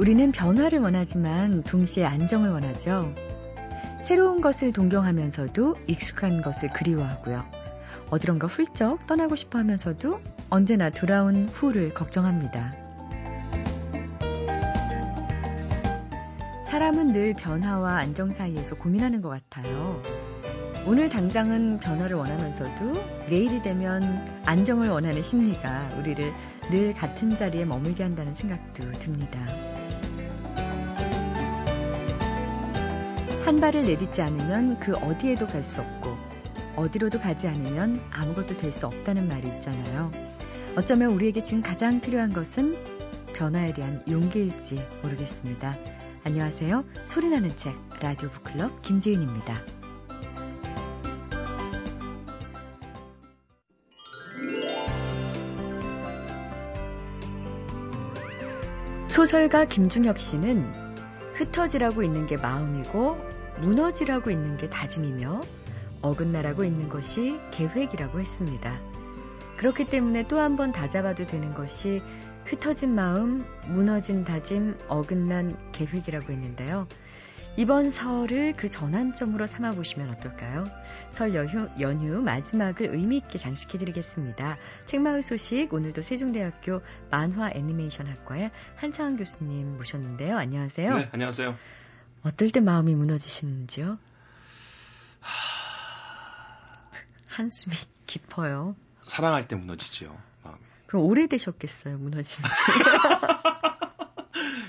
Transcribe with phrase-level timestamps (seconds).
[0.00, 3.14] 우리는 변화를 원하지만 동시에 안정을 원하죠.
[4.00, 7.44] 새로운 것을 동경하면서도 익숙한 것을 그리워하고요.
[8.08, 12.74] 어디론가 훌쩍 떠나고 싶어 하면서도 언제나 돌아온 후를 걱정합니다.
[16.64, 20.00] 사람은 늘 변화와 안정 사이에서 고민하는 것 같아요.
[20.86, 26.32] 오늘 당장은 변화를 원하면서도 내일이 되면 안정을 원하는 심리가 우리를
[26.70, 29.38] 늘 같은 자리에 머물게 한다는 생각도 듭니다.
[33.50, 36.16] 한 발을 내딛지 않으면 그 어디에도 갈 수 없고
[36.76, 40.12] 어디로도 가지 않으면 아무것도 될 수 없다는 말이 있잖아요.
[40.76, 42.78] 어쩌면 우리에게 지금 가장 필요한 것은
[43.34, 45.76] 변화에 대한 용기일지 모르겠습니다.
[46.22, 46.84] 안녕하세요.
[47.06, 49.56] 소리나는 책 라디오 북클럽 김지은입니다.
[59.08, 60.72] 소설가 김중혁 씨는
[61.34, 65.40] 흩어지라고 있는 게 마음이고 무너지라고 있는 게 다짐이며
[66.02, 68.80] 어긋나라고 있는 것이 계획이라고 했습니다.
[69.58, 72.02] 그렇기 때문에 또 한 번 다잡아도 되는 것이
[72.46, 76.88] 흩어진 마음, 무너진 다짐, 어긋난 계획이라고 했는데요.
[77.56, 80.66] 이번 설을 그 전환점으로 삼아보시면 어떨까요?
[81.10, 84.56] 설 연휴, 연휴 마지막을 의미있게 장식해드리겠습니다.
[84.86, 86.80] 책마을 소식, 오늘도 세종대학교
[87.10, 90.38] 만화 애니메이션 학과의 한창환 교수님 모셨는데요.
[90.38, 90.96] 안녕하세요.
[90.96, 91.56] 네, 안녕하세요.
[92.22, 93.98] 어떨 때 마음이 무너지시는지요?
[97.26, 97.74] 한숨이
[98.06, 98.76] 깊어요.
[99.06, 100.58] 사랑할 때 무너지지요, 마음이.
[100.86, 102.50] 그럼 오래되셨겠어요, 무너진 지.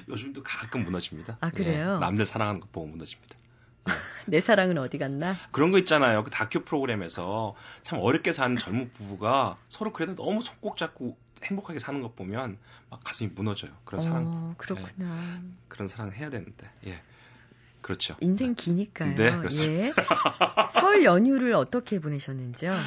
[0.08, 1.38] 요즘도 가끔 무너집니다.
[1.42, 1.94] 아, 그래요?
[1.94, 3.36] 네, 남들 사랑하는 거 보고 무너집니다.
[3.86, 3.94] 네.
[4.28, 5.36] 내 사랑은 어디 갔나?
[5.52, 6.24] 그런 거 있잖아요.
[6.24, 12.02] 그 다큐 프로그램에서 참 어렵게 사는 젊은 부부가 서로 그래도 너무 손꼭 잡고 행복하게 사는
[12.02, 12.58] 것 보면
[12.90, 13.72] 막 가슴이 무너져요.
[13.84, 14.56] 그런 어, 사랑.
[14.58, 15.16] 그렇구나.
[15.42, 16.70] 네, 그런 사랑을 해야 되는데.
[16.86, 17.02] 예.
[17.81, 18.15] 그렇죠.
[18.19, 19.15] 인생 기니까요.
[19.15, 19.86] 네, 그렇습니다.
[19.87, 19.93] 예.
[20.71, 22.77] 설 연휴를 어떻게 보내셨는지요?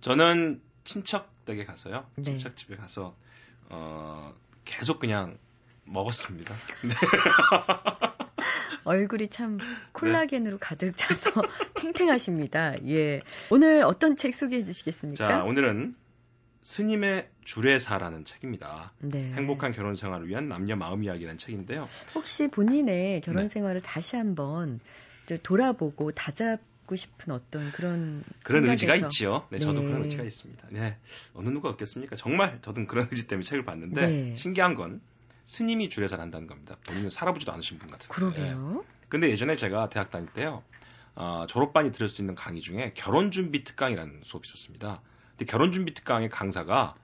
[0.00, 2.06] 저는 친척 댁에 가서요.
[2.16, 2.24] 네.
[2.24, 3.16] 친척 집에 가서
[3.68, 5.38] 어, 계속 그냥
[5.84, 6.54] 먹었습니다.
[6.84, 6.94] 네.
[8.84, 9.58] 얼굴이 참
[9.92, 11.30] 콜라겐으로 가득 차서
[11.80, 12.74] 탱탱하십니다.
[12.88, 13.22] 예.
[13.50, 15.28] 오늘 어떤 책 소개해 주시겠습니까?
[15.28, 15.94] 자, 오늘은
[16.62, 18.92] 스님의 주례사라는 책입니다.
[19.00, 19.32] 네.
[19.32, 21.88] 행복한 결혼 생활을 위한 남녀 마음 이야기라는 책인데요.
[22.14, 23.48] 혹시 본인의 결혼 네.
[23.48, 24.78] 생활을 다시 한번
[25.42, 29.46] 돌아보고 다잡고 싶은 어떤 그런 그런 의지가 생각에서- 있지요.
[29.50, 29.88] 네, 저도 네.
[29.88, 30.68] 그런 의지가 있습니다.
[30.70, 30.96] 네,
[31.34, 32.14] 어느 누가 없겠습니까?
[32.16, 34.36] 정말 저도 그런 의지 때문에 책을 봤는데 네.
[34.36, 35.00] 신기한 건
[35.46, 36.76] 스님이 주례사를 한다는 겁니다.
[36.86, 38.12] 본인은 살아보지도 않으신 분 같은데.
[38.14, 38.84] 그러게요.
[39.08, 40.62] 근데 예전에 제가 대학 다닐 때요,
[41.16, 45.02] 어, 졸업반이 들을 수 있는 강의 중에 결혼 준비 특강이라는 수업이 있었습니다.
[45.36, 46.94] 근데 결혼 준비 특강의 강사가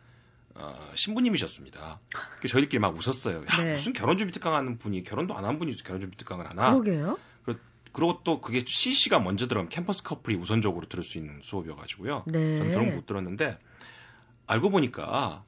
[0.54, 2.00] 어, 신부님이셨습니다.
[2.48, 3.44] 저희들끼리 막 웃었어요.
[3.48, 3.74] 야, 네.
[3.74, 6.72] 무슨 결혼 준비 특강 하는 분이 결혼도 안 한 분이 결혼 준비 특강을 하나?
[6.72, 7.18] 그러게요.
[7.90, 12.24] 그리고 또 그게 CC가 먼저 들어가면 캠퍼스 커플이 우선적으로 들을 수 있는 수업이어가지고요.
[12.26, 12.58] 네.
[12.58, 13.58] 저는 결혼 못 들었는데
[14.46, 15.42] 알고 보니까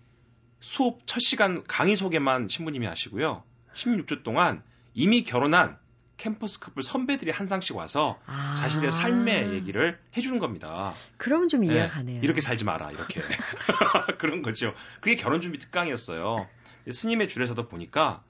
[0.58, 3.42] 수업 첫 시간 강의 소개만 신부님이 하시고요.
[3.74, 4.62] 16주 동안
[4.94, 5.78] 이미 결혼한
[6.20, 8.58] 캠퍼스 커플 선배들이 한 상씩 와서 아.
[8.60, 10.92] 자신의 삶의 얘기를 해주는 겁니다.
[11.16, 12.20] 그러면 좀 이해가 네, 가네요.
[12.22, 13.20] 이렇게 살지 마라 이렇게
[14.19, 14.75] 그런 거죠.
[15.00, 16.47] 그게 결혼 준비 특강이었어요.
[16.91, 18.22] 스님의 줄에서도 보니까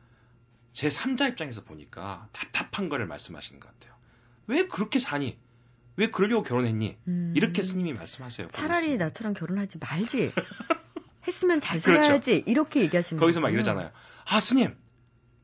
[0.73, 3.93] 제 3자 입장에서 보니까 답답한 거를 말씀하시는 것 같아요.
[4.47, 5.37] 왜 그렇게 사니?
[5.97, 6.97] 왜 그러려고 결혼했니?
[7.09, 7.33] 음.
[7.37, 8.49] 이렇게 스님이 말씀하세요.
[8.49, 9.05] 차라리 거기서.
[9.05, 10.33] 나처럼 결혼하지 말지.
[11.27, 12.03] 했으면 잘 그렇죠.
[12.03, 12.45] 살아야지.
[12.47, 13.57] 이렇게 얘기하시는 거기서 막 거군요.
[13.57, 13.91] 이러잖아요.
[14.27, 14.77] 아 스님,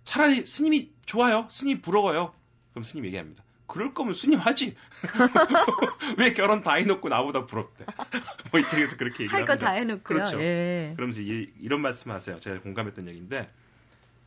[0.05, 1.49] 차라리 스님이 좋아요.
[1.51, 2.33] 스님 부러워요.
[2.77, 3.43] 그럼 스님 얘기합니다.
[3.67, 4.77] 그럴 거면 스님 하지.
[6.19, 7.87] 왜 결혼 다 해놓고 나보다 부럽대.
[8.53, 9.53] 뭐이 책에서 그렇게 얘기합니다.
[9.53, 10.03] 할거 다 해놓고요.
[10.03, 10.43] 그렇죠.
[10.43, 10.93] 예.
[10.95, 12.39] 그러면서 이, 런 말씀하세요.
[12.41, 13.51] 제가 공감했던 얘기인데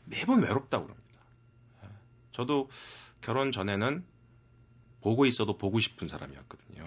[0.05, 1.19] 매번 외롭다고 그럽니다.
[1.83, 1.89] 예.
[2.31, 2.71] 저도
[3.21, 4.03] 결혼 전에는
[5.01, 6.83] 보고 있어도 보고 싶은 사람이었거든요.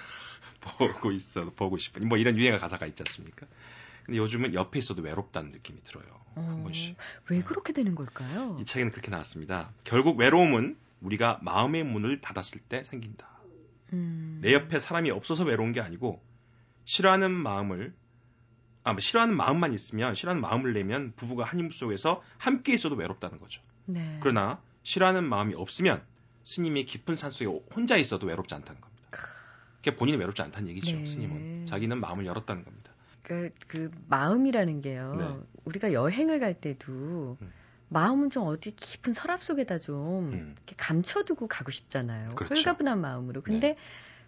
[0.78, 3.46] 보고 있어도 보고 싶은 뭐 이런 유행어 가사가 있지 않습니까?
[4.06, 6.06] 근데 요즘은 옆에 있어도 외롭다는 느낌이 들어요.
[6.34, 6.96] 한 어, 번씩.
[7.28, 8.56] 왜 그렇게 되는 걸까요?
[8.58, 9.70] 이 책에는 그렇게 나왔습니다.
[9.84, 13.28] 결국 외로움은 우리가 마음의 문을 닫았을 때 생긴다.
[13.92, 14.38] 음.
[14.42, 16.22] 내 옆에 사람이 없어서 외로운 게 아니고
[16.86, 17.94] 싫어하는 마음을
[18.82, 23.38] 아, 뭐 싫어하는 마음만 있으면 싫어하는 마음을 내면 부부가 한 힘 속에서 함께 있어도 외롭다는
[23.38, 23.62] 거죠.
[23.86, 24.18] 네.
[24.20, 26.02] 그러나 싫어하는 마음이 없으면
[26.44, 29.04] 스님이 깊은 산 속에 혼자 있어도 외롭지 않다는 겁니다.
[29.76, 30.96] 그게 본인이 외롭지 않다는 얘기죠.
[30.96, 31.06] 네.
[31.06, 32.92] 스님은 자기는 마음을 열었다는 겁니다.
[33.22, 35.14] 그, 그 마음이라는 게요.
[35.14, 35.46] 네.
[35.64, 37.52] 우리가 여행을 갈 때도 음.
[37.88, 40.54] 마음은 좀 어디 깊은 서랍 속에다 좀 음.
[40.56, 42.30] 이렇게 감춰두고 가고 싶잖아요.
[42.30, 42.54] 그렇죠.
[42.54, 43.42] 홀가분한 마음으로.
[43.42, 43.76] 근데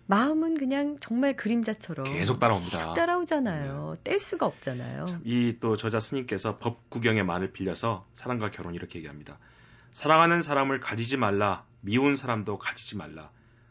[0.08, 2.70] 마음은 그냥 정말 그림자처럼 계속 따라옵니다.
[2.76, 3.94] 계속 따라오잖아요.
[3.97, 4.03] 네.
[4.05, 5.05] 뗄 수가 없잖아요.
[5.25, 9.38] 이 또 저자 스님께서 법 구경의 말을 빌려서 사랑과 결혼 이렇게 얘기합니다.
[9.93, 11.64] 사랑하는 사람을 가지지 말라.
[11.81, 13.31] 미운 사람도 가지지 말라.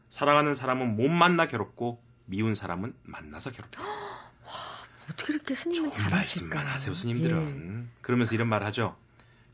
[0.09, 3.79] 사랑하는 사람은 못 만나 괴롭고 미운 사람은 만나서 괴롭다.
[4.45, 4.51] 와,
[5.09, 6.55] 어떻게 이렇게 스님은 잘하실까?
[6.55, 7.83] 말씀만 하세요, 스님들은.
[7.85, 7.97] 예.
[8.01, 8.97] 그러면서 이런 말 하죠.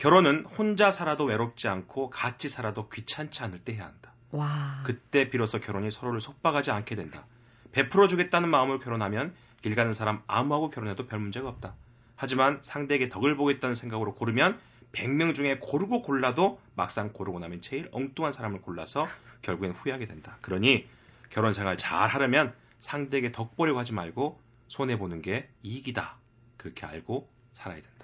[0.01, 4.11] 결혼은 혼자 살아도 외롭지 않고 같이 살아도 귀찮지 않을 때 해야 한다.
[4.31, 4.81] 와.
[4.83, 7.27] 그때 비로소 결혼이 서로를 속박하지 않게 된다.
[7.71, 11.75] 베풀어 주겠다는 마음으로 결혼하면 길 가는 사람 아무하고 결혼해도 별 문제가 없다.
[12.15, 14.59] 하지만 상대에게 덕을 보겠다는 생각으로 고르면
[14.91, 19.07] 100명 중에 고르고 골라도 막상 고르고 나면 제일 엉뚱한 사람을 골라서
[19.43, 20.35] 결국엔 후회하게 된다.
[20.41, 20.89] 그러니
[21.29, 26.17] 결혼 생활 잘 하려면 상대에게 덕 보려고 하지 말고 손해 보는 게 이익이다.
[26.57, 28.00] 그렇게 알고 살아야 된다.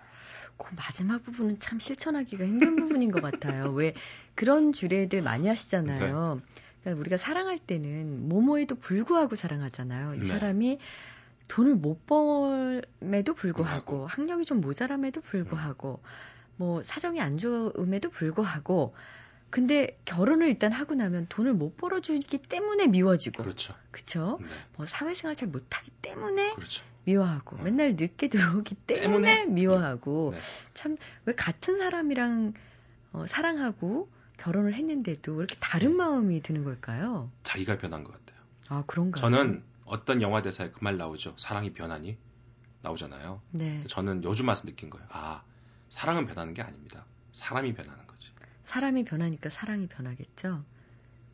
[0.57, 3.71] 그 마지막 부분은 참 실천하기가 힘든 부분인 것 같아요.
[3.71, 3.93] 왜
[4.35, 6.41] 그런 주례들 많이 하시잖아요.
[6.41, 6.63] 네.
[6.83, 10.15] 그러니까 우리가 사랑할 때는 뭐뭐에도 불구하고 사랑하잖아요.
[10.15, 10.25] 이 네.
[10.25, 10.79] 사람이
[11.47, 16.01] 돈을 못 벌음에도 불구하고 학력이 좀 모자람에도 불구하고
[16.57, 18.93] 뭐 사정이 안 좋음에도 불구하고
[19.49, 23.73] 근데 결혼을 일단 하고 나면 돈을 못 벌어주기 때문에 미워지고 그렇죠.
[23.91, 24.39] 그렇죠.
[24.41, 24.47] 네.
[24.75, 26.83] 뭐 사회생활 잘 못하기 때문에 그렇죠.
[27.11, 27.61] 미워하고 어.
[27.63, 29.45] 맨날 늦게 들어오기 때문에, 때문에?
[29.45, 30.39] 미워하고 네.
[30.73, 32.53] 참왜 같은 사람이랑
[33.13, 35.95] 어, 사랑하고 결혼을 했는데도 왜 이렇게 다른 네.
[35.95, 37.31] 마음이 드는 걸까요?
[37.43, 38.43] 자기가 변한 것 같아요.
[38.67, 39.21] 아 그런가요?
[39.21, 41.33] 저는 어떤 영화 대사에 그 말 나오죠.
[41.37, 42.17] 사랑이 변하니
[42.81, 43.41] 나오잖아요.
[43.51, 43.83] 네.
[43.87, 45.07] 저는 요즘 와서 느낀 거예요.
[45.09, 45.43] 아
[45.89, 47.05] 사랑은 변하는 게 아닙니다.
[47.31, 48.27] 사람이 변하는 거지.
[48.63, 50.63] 사람이 변하니까 사랑이 변하겠죠.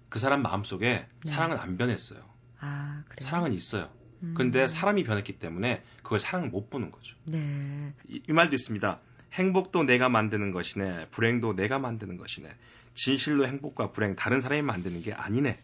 [0.09, 1.31] 그 사람 마음 속에 네.
[1.31, 2.23] 사랑은 안 변했어요.
[2.59, 3.27] 아, 그래요?
[3.27, 3.89] 사랑은 있어요.
[4.35, 4.67] 근데 음.
[4.67, 7.15] 사람이 변했기 때문에 그걸 사랑을 못 보는 거죠.
[7.25, 7.93] 네.
[8.07, 8.99] 이, 이 말도 있습니다.
[9.33, 11.09] 행복도 내가 만드는 것이네.
[11.09, 12.49] 불행도 내가 만드는 것이네.
[12.93, 15.61] 진실로 행복과 불행 다른 사람이 만드는 게 아니네.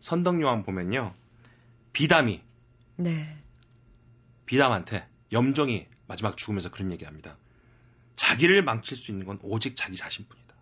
[0.00, 1.14] 선덕요한 보면요.
[1.92, 2.42] 비담이
[2.96, 3.36] 네.
[4.46, 7.36] 비담한테 염종이 마지막 죽으면서 그런 얘기합니다.
[8.16, 10.54] 자기를 망칠 수 있는 건 오직 자기 자신뿐이다.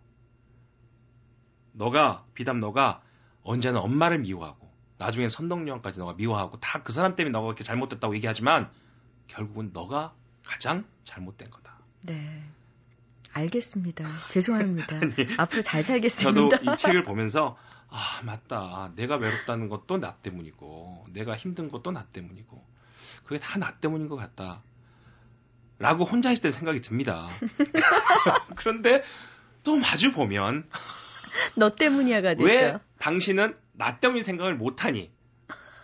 [1.73, 3.01] 너가 비담 너가
[3.43, 4.66] 언제나 엄마를 미워하고
[4.97, 8.69] 나중에 선덕여왕까지 너가 미워하고 다 그 사람 때문에 너가 이렇게 잘못됐다고 얘기하지만
[9.27, 10.13] 결국은 너가
[10.45, 11.77] 가장 잘못된 거다.
[12.01, 12.43] 네.
[13.33, 14.05] 알겠습니다.
[14.29, 14.95] 죄송합니다.
[14.97, 16.49] 아니, 앞으로 잘 살겠습니다.
[16.57, 17.57] 저도 이 책을 보면서
[17.89, 18.91] 아 맞다.
[18.95, 22.65] 내가 외롭다는 것도 나 때문이고 내가 힘든 것도 나 때문이고
[23.25, 24.61] 그게 다 나 때문인 것 같다.
[25.79, 27.27] 라고 혼자 있을 때 생각이 듭니다.
[28.55, 29.03] 그런데
[29.63, 30.67] 또 마주 보면
[31.55, 32.43] 너 때문이야가 되죠.
[32.43, 35.11] 왜 당신은 나 때문에 생각을 못하니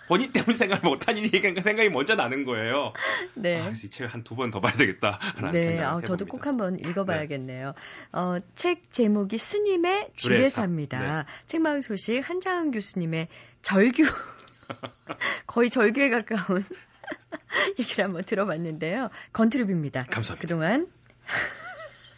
[0.08, 2.94] 본인 때문에 생각을 못하니 생각이 먼저 나는 거예요.
[3.36, 3.62] 네.
[3.62, 7.68] 아, 이 책을 한두 번 더 봐야 되겠다라는 네, 생각을 아, 저도 꼭 한번 읽어봐야겠네요.
[7.68, 8.20] 네.
[8.20, 11.24] 어, 책 제목이 스님의 주례사입니다.
[11.24, 11.30] 네.
[11.48, 13.30] 책마을 소식 한장은 교수님의
[13.62, 14.04] 절규
[15.48, 16.64] 거의 절규에 가까운
[17.80, 19.10] 얘기를 한번 들어봤는데요.
[19.32, 20.06] 건트립입니다.
[20.10, 20.42] 감사합니다.
[20.42, 20.88] 그동안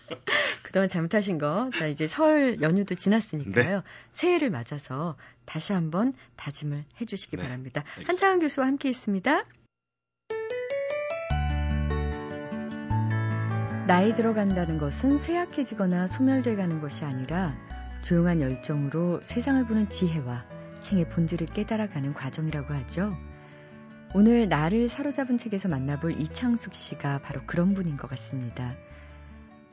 [0.63, 3.75] 그동안 잘못하신 거, 자, 이제 설 연휴도 지났으니까요.
[3.77, 3.81] 네.
[4.11, 5.15] 새해를 맞아서
[5.45, 7.43] 다시 한번 다짐을 해주시기 네.
[7.43, 7.83] 바랍니다.
[8.05, 9.43] 한창환 교수와 함께 했습니다.
[13.87, 17.55] 나이 들어간다는 것은 쇠약해지거나 소멸돼 가는 것이 아니라
[18.01, 20.45] 조용한 열정으로 세상을 보는 지혜와
[20.79, 23.15] 생의 본질을 깨달아가는 과정이라고 하죠.
[24.15, 28.73] 오늘 나를 사로잡은 책에서 만나볼 이창숙 씨가 바로 그런 분인 것 같습니다.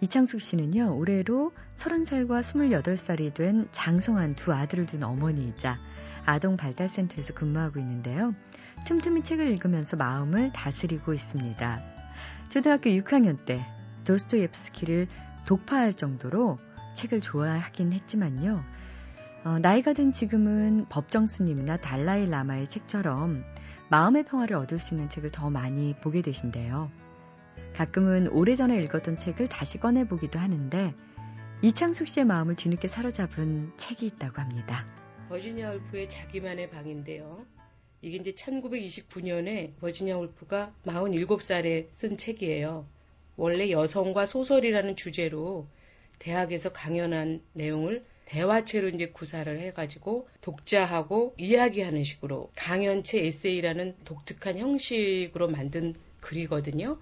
[0.03, 5.79] 이창숙 씨는요, 올해로 30살과 28살이 된 장성한 두 아들을 둔 어머니이자
[6.27, 8.35] 아동 발달센터에서 근무하고 있는데요.
[8.85, 11.81] 틈틈이 책을 읽으면서 마음을 다스리고 있습니다.
[12.49, 13.65] 초등학교 6학년 때
[14.03, 15.07] 도스토옙스키를
[15.47, 16.59] 독파할 정도로
[16.97, 18.65] 책을 좋아하긴 했지만요.
[19.45, 23.45] 어, 나이가 든 지금은 법정 스님이나 달라이 라마의 책처럼
[23.89, 26.91] 마음의 평화를 얻을 수 있는 책을 더 많이 보게 되신대요.
[27.75, 30.95] 가끔은 오래전에 읽었던 책을 다시 꺼내보기도 하는데
[31.63, 34.85] 이창숙 씨의 마음을 뒤늦게 사로잡은 책이 있다고 합니다.
[35.29, 37.47] 버지니아 울프의 자기만의 방인데요.
[38.03, 42.87] 이게 이제 1929년에 버지니아 울프가 47살에 쓴 책이에요.
[43.37, 45.67] 원래 여성과 소설이라는 주제로
[46.19, 55.95] 대학에서 강연한 내용을 대화체로 이제 구사를 해가지고 독자하고 이야기하는 식으로 강연체 에세이라는 독특한 형식으로 만든
[56.21, 56.99] 글이거든요.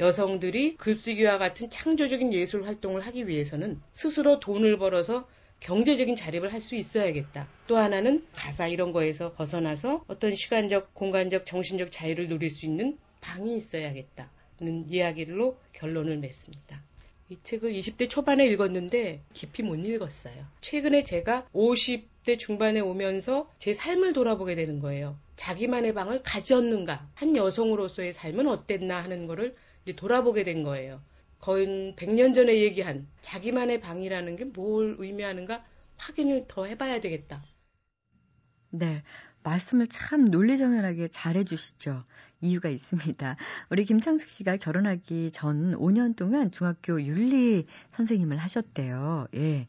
[0.00, 5.28] 여성들이 글쓰기와 같은 창조적인 예술 활동을 하기 위해서는 스스로 돈을 벌어서
[5.60, 7.46] 경제적인 자립을 할 수 있어야겠다.
[7.66, 13.56] 또 하나는 가사 이런 거에서 벗어나서 어떤 시간적, 공간적, 정신적 자유를 누릴 수 있는 방이
[13.56, 16.82] 있어야겠다는 이야기로 결론을 냈습니다.
[17.28, 20.46] 이 책을 20대 초반에 읽었는데 깊이 못 읽었어요.
[20.62, 25.18] 최근에 제가 50대 중반에 오면서 제 삶을 돌아보게 되는 거예요.
[25.36, 27.06] 자기만의 방을 가졌는가?
[27.14, 31.02] 한 여성으로서의 삶은 어땠나 하는 거를 이제 돌아보게 된 거예요.
[31.38, 35.64] 거의 100년 전에 얘기한 자기만의 방이라는 게 뭘 의미하는가
[35.96, 37.42] 확인을 더 해봐야 되겠다.
[38.70, 39.02] 네.
[39.42, 42.04] 말씀을 참 논리정연하게 잘해주시죠.
[42.42, 43.36] 이유가 있습니다.
[43.70, 49.28] 우리 김창숙 씨가 결혼하기 전 5년 동안 중학교 윤리 선생님을 하셨대요.
[49.34, 49.66] 예.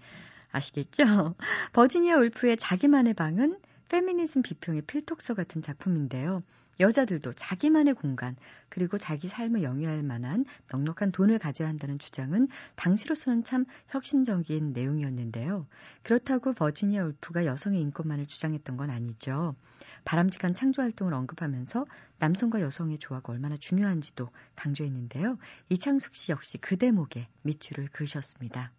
[0.51, 1.36] 아시겠죠?
[1.74, 6.44] 버지니아 울프의 자기만의 방은 페미니즘 비평의 필독서 같은 작품인데요.
[6.82, 8.36] 여자들도 자기만의 공간,
[8.68, 15.68] 그리고 자기 삶을 영위할 만한 넉넉한 돈을 가져야 한다는 주장은 당시로서는 참 혁신적인 내용이었는데요.
[16.02, 19.56] 그렇다고 버지니아 울프가 여성의 인권만을 주장했던 건 아니죠.
[20.04, 21.86] 바람직한 창조 활동을 언급하면서
[22.18, 25.38] 남성과 여성의 조화가 얼마나 중요한지도 강조했는데요.
[25.70, 28.72] 이창숙 씨 역시 그 대목에 밑줄을 그으셨습니다.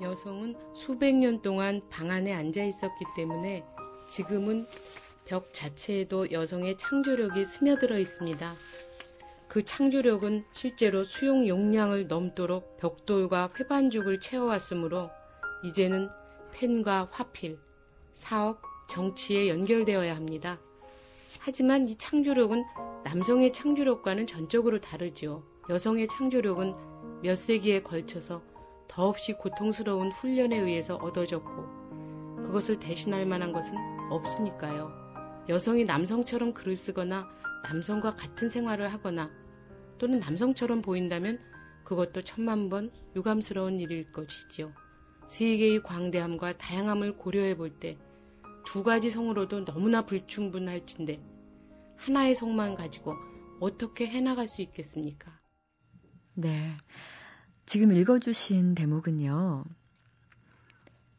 [0.00, 3.64] 여성은 수백 년 동안 방 안에 앉아 있었기 때문에
[4.08, 4.66] 지금은
[5.28, 8.54] 벽 자체에도 여성의 창조력이 스며들어 있습니다.
[9.46, 15.10] 그 창조력은 실제로 수용 용량을 넘도록 벽돌과 회반죽을 채워왔으므로
[15.64, 16.08] 이제는
[16.52, 17.58] 펜과 화필,
[18.14, 20.58] 사업, 정치에 연결되어야 합니다.
[21.40, 22.64] 하지만 이 창조력은
[23.04, 25.42] 남성의 창조력과는 전적으로 다르지요.
[25.68, 28.42] 여성의 창조력은 몇 세기에 걸쳐서
[28.88, 33.76] 더없이 고통스러운 훈련에 의해서 얻어졌고 그것을 대신할 만한 것은
[34.10, 35.07] 없으니까요.
[35.48, 37.28] 여성이 남성처럼 글을 쓰거나
[37.64, 39.30] 남성과 같은 생활을 하거나
[39.98, 41.38] 또는 남성처럼 보인다면
[41.84, 44.72] 그것도 천만 번 유감스러운 일일 것이지요.
[45.26, 47.98] 세계의 광대함과 다양함을 고려해 볼 때
[48.70, 51.22] 두 가지 성으로도 너무나 불충분할진데
[51.96, 53.14] 하나의 성만 가지고
[53.60, 55.40] 어떻게 해나갈 수 있겠습니까?
[56.34, 56.76] 네.
[57.64, 59.64] 지금 읽어주신 대목은요.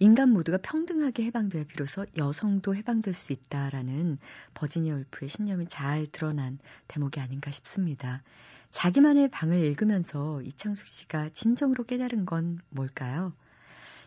[0.01, 4.18] 인간 모두가 평등하게 해방돼야 비로소 여성도 해방될 수 있다라는
[4.53, 8.24] 버지니아 울프의 신념이 잘 드러난 대목이 아닌가 싶습니다.
[8.72, 13.34] 자기만의 방을 읽으면서 이창숙 씨가 진정으로 깨달은 건 뭘까요?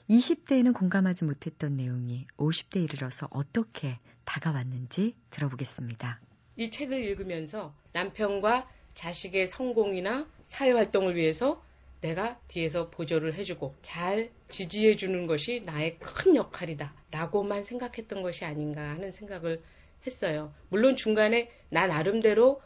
[0.08, 6.20] 20대에는 공감하지 못했던 내용이 50대에 이르러서 어떻게 다가왔는지 들어보겠습니다.
[6.56, 11.62] 이 책을 읽으면서 남편과 자식의 성공이나 사회활동을 위해서
[12.02, 16.92] 내가 뒤에서 보조를 해주고 잘 지지해주는 것이 나의 큰 역할이다.
[17.10, 19.62] 라고만 생각했던 것이 아닌가 하는 생각을
[20.04, 20.52] 했어요.
[20.68, 22.60] 물론 중간에 나 나름대로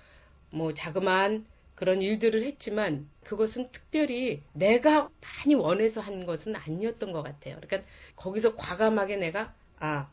[0.51, 7.57] 뭐 자그마한 그런 일들을 했지만 그것은 특별히 내가 많이 원해서 한 것은 아니었던 것 같아요.
[7.61, 10.09] 그러니까 거기서 과감하게 내가 아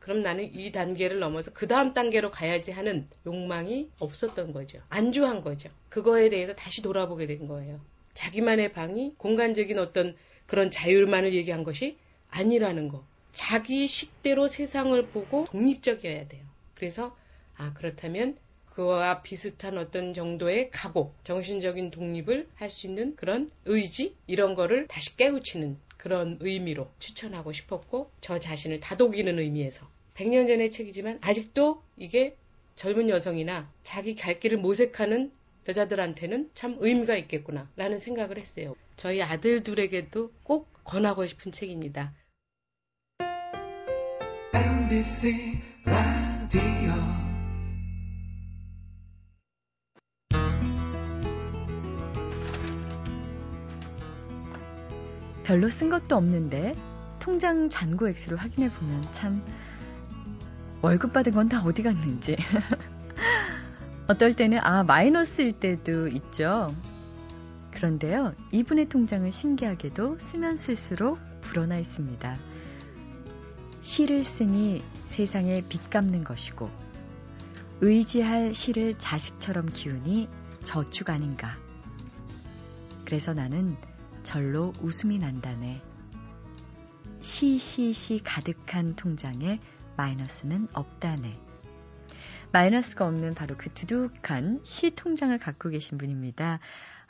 [0.00, 4.80] 그럼 나는 이 단계를 넘어서 그 다음 단계로 가야지 하는 욕망이 없었던 거죠.
[4.88, 5.70] 안주한 거죠.
[5.88, 7.80] 그거에 대해서 다시 돌아보게 된 거예요.
[8.14, 10.16] 자기만의 방이 공간적인 어떤
[10.46, 11.98] 그런 자율만을 얘기한 것이
[12.30, 13.04] 아니라는 거.
[13.32, 16.42] 자기 식대로 세상을 보고 독립적이어야 돼요.
[16.74, 17.16] 그래서
[17.56, 24.54] 아 그렇다면 그와 비슷한 어떤 정도의 각오, 정신적인 독립을 할 수 있는 그런 의지 이런
[24.54, 31.82] 거를 다시 깨우치는 그런 의미로 추천하고 싶었고 저 자신을 다독이는 의미에서 100년 전의 책이지만 아직도
[31.96, 32.36] 이게
[32.74, 35.30] 젊은 여성이나 자기 갈 길을 모색하는
[35.68, 38.74] 여자들한테는 참 의미가 있겠구나 라는 생각을 했어요.
[38.96, 42.12] 저희 아들 둘에게도 꼭 권하고 싶은 책입니다.
[44.54, 46.92] MBC 라디오
[55.44, 56.74] 별로 쓴 것도 없는데
[57.20, 59.44] 통장 잔고 액수를 확인해 보면 참
[60.82, 62.36] 월급 받은 건 다 어디 갔는지
[64.06, 66.74] 어떨 때는 아 마이너스일 때도 있죠.
[67.72, 72.38] 그런데요, 이분의 통장은 신기하게도 쓰면 쓸수록 불어나 있습니다.
[73.80, 76.70] 시를 쓰니 세상에 빚 갚는 것이고
[77.80, 80.28] 의지할 시를 자식처럼 키우니
[80.62, 81.56] 저축 아닌가.
[83.04, 83.76] 그래서 나는
[84.22, 85.82] 절로 웃음이 난다네.
[87.20, 89.60] 시시시 가득한 통장에
[89.96, 91.43] 마이너스는 없다네.
[92.54, 96.60] 마이너스가 없는 바로 그 두둑한 시 통장을 갖고 계신 분입니다.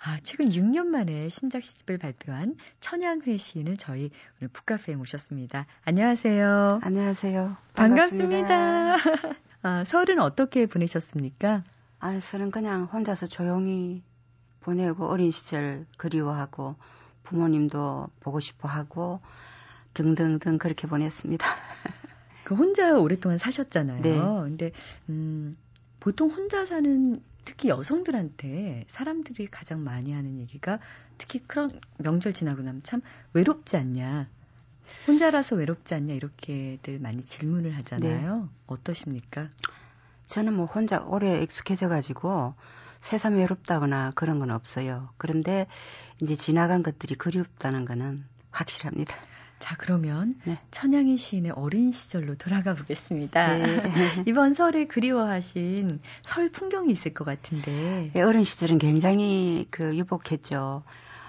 [0.03, 4.11] 아, 최근 6년 만에 신작 시집을 발표한 천양회 시인을 저희
[4.41, 5.67] 오늘 북카페에 모셨습니다.
[5.85, 6.81] 안녕하세요.
[6.83, 7.59] 안녕하세요.
[7.75, 8.49] 반갑습니다.
[8.49, 9.37] 반갑습니다.
[9.63, 11.63] 아, 설은 어떻게 보내셨습니까?
[12.01, 14.03] 아, 설은 그냥 혼자서 조용히
[14.61, 16.77] 보내고 어린 시절 그리워하고
[17.23, 19.21] 부모님도 보고 싶어 하고
[19.93, 21.47] 등등등 그렇게 보냈습니다.
[22.45, 24.03] 그 혼자 오랫동안 사셨잖아요.
[24.03, 24.19] 네.
[24.19, 24.71] 근데
[25.09, 25.57] 음,
[26.01, 30.79] 보통 혼자 사는 특히 여성들한테 사람들이 가장 많이 하는 얘기가
[31.19, 33.01] 특히 그런 명절 지나고 나면 참
[33.33, 34.29] 외롭지 않냐.
[35.07, 38.43] 혼자라서 외롭지 않냐 이렇게들 많이 질문을 하잖아요.
[38.43, 38.49] 네.
[38.67, 39.49] 어떠십니까?
[40.27, 42.55] 저는 뭐 혼자 오래 익숙해져 가지고
[43.01, 45.11] 새삼 외롭다거나 그런 건 없어요.
[45.19, 45.67] 그런데
[46.23, 49.15] 이제 지나간 것들이 그리웠다는 거는 확실합니다.
[49.59, 50.59] 자, 그러면 네.
[50.71, 53.57] 천양희 시인의 어린 시절로 돌아가 보겠습니다.
[53.57, 53.65] 네.
[54.27, 55.89] 이번 설에 그리워하신
[56.23, 58.11] 설 풍경이 있을 것 같은데.
[58.13, 60.83] 네, 어린 시절은 굉장히 그 유복했죠.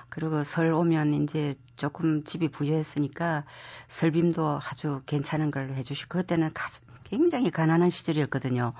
[0.09, 3.43] 그리고 설 오면 이제 조금 집이 부유했으니까
[3.87, 8.73] 설빔도 아주 괜찮은 걸 해주시고 그때는 가수, 굉장히 가난한 시절이었거든요.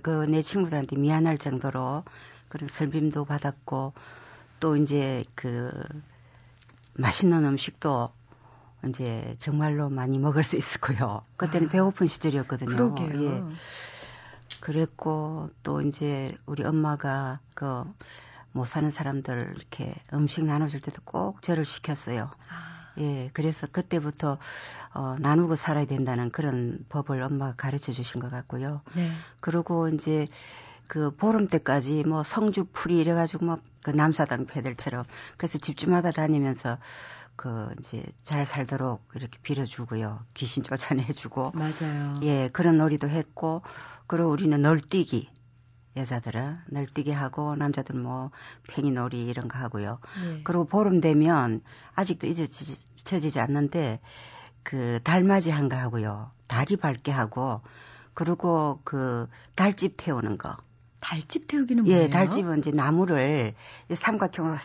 [0.00, 2.04] 그 내 친구들한테 미안할 정도로
[2.48, 3.92] 그런 설빔도 받았고
[4.60, 5.70] 또 이제 그
[6.94, 8.12] 맛있는 음식도
[8.88, 11.22] 이제 정말로 많이 먹을 수 있을 거요.
[11.36, 12.70] 그때는 아, 배고픈 시절이었거든요.
[12.70, 13.22] 그러게요.
[13.22, 13.42] 예.
[14.60, 17.84] 그랬고 또 이제 우리 엄마가 그
[18.52, 22.30] 못 사는 사람들 이렇게 음식 나눠줄 때도 꼭 저를 시켰어요.
[22.50, 22.92] 아.
[22.98, 24.38] 예, 그래서 그때부터
[24.92, 28.82] 어, 나누고 살아야 된다는 그런 법을 엄마가 가르쳐 주신 것 같고요.
[28.94, 29.10] 네.
[29.40, 30.26] 그리고 이제
[30.86, 35.04] 그 보름 때까지 뭐 성주 풀이 이래가지고 뭐그 남사당 패들처럼
[35.38, 36.76] 그래서 집집마다 다니면서
[37.36, 40.20] 그 이제 잘 살도록 이렇게 빌어주고요.
[40.34, 41.52] 귀신 쫓아내주고.
[41.54, 42.20] 맞아요.
[42.22, 43.62] 예, 그런 놀이도 했고,
[44.06, 45.30] 그리고 우리는 널뛰기.
[45.94, 48.30] 여자들은 널뛰기 하고 남자들 뭐
[48.66, 49.98] 팽이 놀이 이런 거 하고요.
[50.22, 50.40] 네.
[50.42, 51.60] 그리고 보름 되면
[51.94, 54.00] 아직도 잊어지지 않는데
[54.62, 56.30] 그 달맞이 한 거 하고요.
[56.46, 57.60] 다리 밟게 하고
[58.14, 60.56] 그리고 그 달집 태우는 거.
[61.02, 62.04] 달집 태우기는 예, 뭐예요?
[62.04, 63.54] 예, 달집은 이제 나무를
[63.92, 64.56] 삼각형으로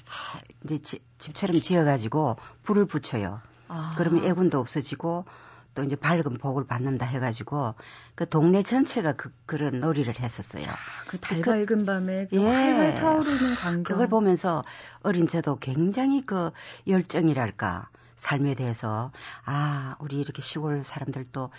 [0.64, 3.42] 이제 집처럼 지어가지고 불을 붙여요.
[3.68, 3.96] 아.
[3.98, 5.26] 그러면 애군도 없어지고
[5.74, 7.76] 또 이제 밝은 복을 받는다 해가지고
[8.16, 10.66] 그 동네 전체가 그, 그런 놀이를 했었어요.
[10.68, 10.76] 아,
[11.08, 13.84] 그달 그 밝은 밤에 그 예, 활활 타오르는 광경.
[13.84, 14.64] 그걸 보면서
[15.04, 16.52] 어린 저도 굉장히 그
[16.88, 19.12] 열정이랄까 삶에 대해서
[19.46, 21.52] 아, 우리 이렇게 시골 사람들도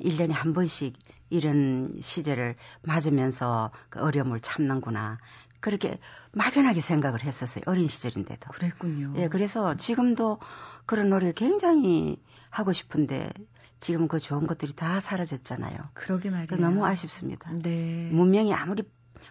[0.00, 0.94] 1년에 한 번씩
[1.30, 5.18] 이런 시절을 맞으면서 그 어려움을 참는구나.
[5.60, 5.98] 그렇게
[6.32, 7.62] 막연하게 생각을 했었어요.
[7.66, 8.50] 어린 시절인데도.
[8.50, 9.14] 그랬군요.
[9.16, 10.38] 예, 그래서 지금도
[10.84, 13.30] 그런 노래를 굉장히 하고 싶은데
[13.78, 15.76] 지금 그 좋은 것들이 다 사라졌잖아요.
[15.94, 16.60] 그러게 말이에요.
[16.60, 17.50] 너무 아쉽습니다.
[17.52, 18.08] 네.
[18.12, 18.84] 문명이 아무리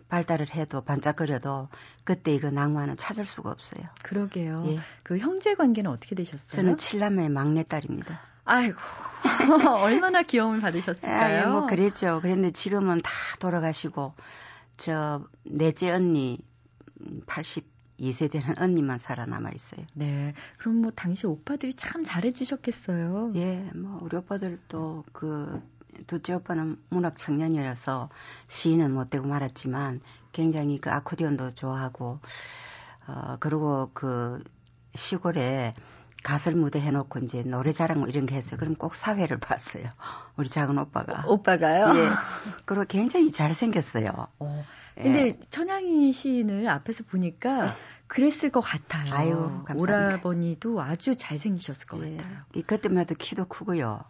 [0.09, 1.69] 발달을 해도 반짝거려도
[2.03, 3.81] 그때 이거 낭만은 찾을 수가 없어요.
[4.03, 4.65] 그러게요.
[4.67, 4.79] 예.
[5.03, 6.49] 그 형제 관계는 어떻게 되셨어요?
[6.49, 8.21] 저는 칠남의 막내딸입니다.
[8.45, 8.77] 아이고
[9.81, 11.43] 얼마나 귀여움을 받으셨을까요?
[11.43, 12.19] 아, 뭐 그랬죠.
[12.21, 14.13] 그런데 지금은 다 돌아가시고
[14.77, 16.37] 저 넷째 언니
[17.25, 19.85] 82세 되는 언니만 살아남아 있어요.
[19.95, 20.33] 네.
[20.57, 23.33] 그럼 뭐 당시 오빠들이 참 잘해 주셨겠어요.
[23.35, 25.61] 예, 뭐 우리 오빠들도 그
[26.07, 28.09] 둘째 오빠는 문학 청년이라서
[28.47, 32.19] 시인은 못 되고 말았지만 굉장히 그 아코디언도 좋아하고
[33.07, 34.43] 어 그리고 그
[34.93, 35.73] 시골에
[36.23, 38.59] 가설 무대 해놓고 이제 노래 자랑 뭐 이런 게 했어요.
[38.59, 39.83] 그럼 꼭 사회를 봤어요.
[40.37, 41.23] 우리 작은 오빠가.
[41.27, 41.95] 오 빠가요?
[41.95, 42.09] 예.
[42.65, 44.09] 그리고 굉장히 잘생겼어요.
[44.39, 44.65] 어.
[44.95, 45.39] 근데 예.
[45.49, 47.75] 천양희 시인을 앞에서 보니까
[48.07, 49.13] 그랬을 것 같아요.
[49.13, 49.75] 아유, 감사합니다.
[49.75, 52.17] 오라버니도 아주 잘생기셨을 것 예.
[52.17, 52.37] 같아요.
[52.65, 54.03] 그때만 해도 키도 크고요.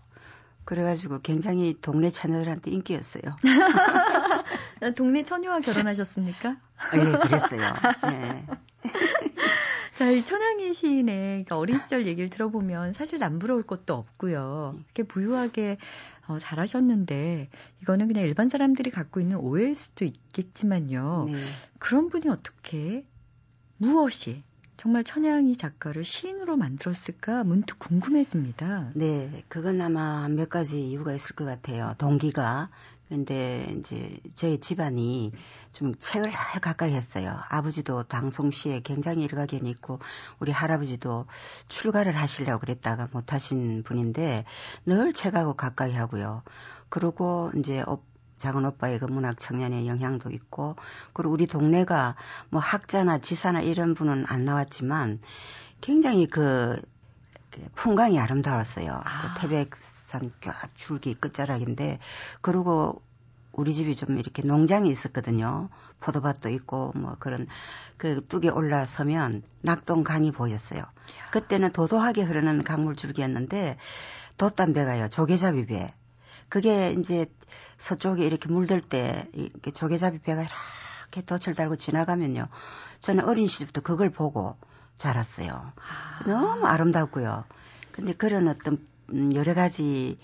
[0.66, 3.22] 그래가지고 굉장히 동네 처녀들한테 인기였어요.
[4.96, 6.58] 동네 처녀와 결혼하셨습니까?
[6.94, 7.74] 네, 그랬어요.
[8.10, 8.48] 네.
[9.94, 14.76] 자, 이 천양희 시인의 그러니까 어린 시절 얘기를 들어보면 사실 남부러울 것도 없고요.
[14.78, 15.78] 이렇게 부유하게
[16.28, 17.50] 어, 잘하셨는데
[17.82, 21.30] 이거는 그냥 일반 사람들이 갖고 있는 오해일 수도 있겠지만요.
[21.32, 21.40] 네.
[21.80, 23.06] 그런 분이 어떻게
[23.78, 24.44] 무엇이
[24.78, 28.92] 정말 천양희 작가를 시인으로 만들었을까 문득 궁금해집니다.
[28.94, 31.96] 네, 그건 아마 몇 가지 이유가 있을 것 같아요.
[31.98, 32.70] 동기가.
[33.08, 35.32] 근데 이제 저희 집안이
[35.72, 37.40] 좀 책을 가까이 했어요.
[37.50, 40.00] 아버지도 당송시에 굉장히 일가견이 있고
[40.40, 41.28] 우리 할아버지도
[41.68, 44.46] 출가를 하시려고 그랬다가 못 하신 분인데
[44.88, 46.42] 늘 책하고 가까이 하고요.
[46.90, 47.84] 그리고 이제
[48.38, 50.76] 작은 오빠의 그 문학 청년의 영향도 있고
[51.14, 52.16] 그리고 우리 동네가
[52.50, 55.20] 뭐 학자나 지사나 이런 분은 안 나왔지만
[55.82, 56.82] 굉장히 그,
[57.52, 58.88] 그 풍광이 아름다웠어요.
[58.88, 59.34] 그 아.
[59.36, 60.32] 그 태백산
[60.74, 62.00] 줄기 끝자락인데
[62.42, 63.02] 그리고
[63.56, 65.70] 우리 집이 좀 이렇게 농장이 있었거든요.
[66.02, 67.48] 포도밭도 있고 뭐 그런
[67.98, 70.84] 그 뚝에 올라서면 낙동강이 보였어요.
[71.32, 73.78] 그때는 도도하게 흐르는 강물 줄기였는데
[74.38, 75.10] 돛담배가요.
[75.10, 75.94] 조개잡이배.
[76.50, 77.26] 그게 이제
[77.78, 82.48] 서쪽에 이렇게 물들 때 이렇게 조개잡이 배가 이렇게 덫을 달고 지나가면요.
[83.00, 84.56] 저는 어린 시절부터 그걸 보고
[84.98, 85.74] 자랐어요.
[85.76, 86.20] 아.
[86.26, 87.46] 너무 아름답고요.
[87.92, 90.18] 근데 그런 어떤 음, 여러 가지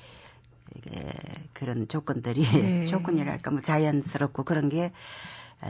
[1.54, 2.86] 그런 조건들이 네.
[2.88, 4.92] 조건이랄까 뭐 자연스럽고 그런 게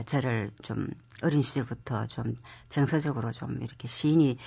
[0.06, 0.88] 저를 좀
[1.22, 2.36] 어린 시절부터 좀
[2.70, 4.38] 정서적으로 좀 이렇게 시인이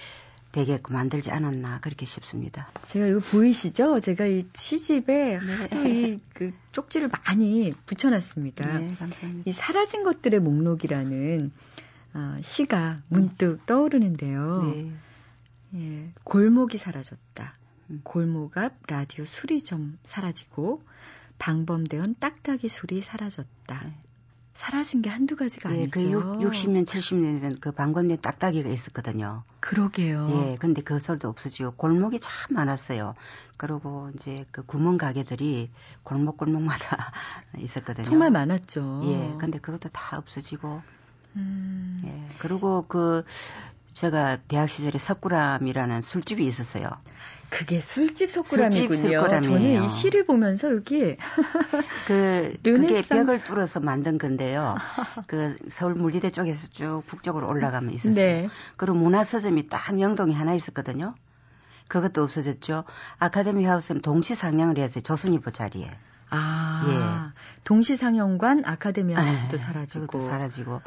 [0.55, 2.69] 되게끔 만들지 않았나 그렇게 싶습니다.
[2.87, 3.99] 제가 이거 보이시죠?
[3.99, 5.55] 제가 이 시집에 네.
[5.57, 8.79] 하도 이그 쪽지를 많이 붙여놨습니다.
[8.79, 9.51] 네, 감사합니다.
[9.51, 11.51] 이 사라진 것들의 목록이라는
[12.15, 14.73] 어, 시가 문득 떠오르는데요.
[14.73, 14.93] 네.
[15.75, 17.59] 예, 골목이 사라졌다.
[17.91, 18.01] 음.
[18.05, 20.85] 골목 앞 라디오 수리점 사라지고
[21.39, 23.93] 방범대원 딱딱이 소리 사라졌다.
[24.55, 24.61] 네.
[24.61, 25.91] 사라진 게 한두 가지가 예, 아니죠.
[25.93, 29.43] 그 6, 60년, 70년에는 그 방건대 딱딱이가 있었거든요.
[29.61, 30.29] 그러게요.
[30.31, 33.15] 예, 근데 그 소리도 없어지고 골목이 참 많았어요.
[33.57, 35.71] 그리고 이제 그 구멍 가게들이
[36.05, 37.13] 골목 골목마다
[37.59, 38.05] 있었거든요.
[38.05, 39.03] 정말 많았죠.
[39.05, 40.83] 예, 근데 그것도 다 없어지고,
[41.37, 43.25] 음, 예, 그리고 그
[43.93, 46.91] 제가 대학 시절에 석구람이라는 술집이 있었어요.
[47.55, 48.31] 그게 술집.
[48.31, 49.41] 술집 석구람이에요.
[49.41, 51.17] 저는 이 시를 보면서 여기
[52.09, 52.53] 그.
[52.65, 54.75] 그게 벽을 뚫어서 만든 건데요.
[55.29, 58.25] 그 서울 물리대 쪽에서 쭉 북쪽으로 올라가면 있었어요.
[58.25, 58.49] 네.
[58.77, 61.15] 그리고 문화서점이 딱 명동에 하나 있었거든요.
[61.87, 62.85] 그것도 없어졌죠.
[63.19, 65.03] 아카데미 하우스는 동시 상영을 했어요.
[65.03, 65.91] 조선일보 자리에.
[66.31, 70.83] 아 동시 상영관 아카데미 하우스도 예, 사라지고 그것도 사라지고.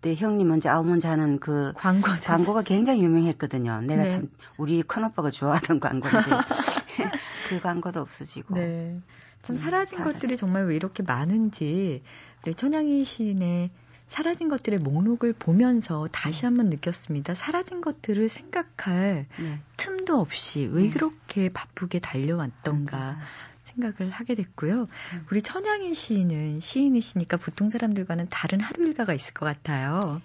[0.00, 3.80] 근데 형님 먼저 아우 먼저 하는 그 광고 광고가 굉장히 유명했거든요.
[3.82, 4.08] 내가 네.
[4.10, 6.30] 참 우리 큰 오빠가 좋아하던 광고인데
[7.48, 8.54] 그 광고도 없어지고.
[8.54, 9.00] 네.
[9.42, 12.02] 참 음, 사라진 사라졌- 것들이 정말 왜 이렇게 많은지
[12.44, 13.70] 우리 천양희 시인의
[14.08, 17.34] 사라진 것들의 목록을 보면서 다시 한번 느꼈습니다.
[17.34, 19.60] 사라진 것들을 생각할 네.
[19.76, 20.90] 틈도 없이 왜 네.
[20.90, 23.18] 그렇게 바쁘게 달려왔던가
[23.62, 24.82] 생각을 하게 됐고요.
[24.82, 25.26] 음.
[25.30, 30.20] 우리 천양희 시인은 시인이시니까 보통 사람들과는 다른 하루 일과가 있을 것 같아요.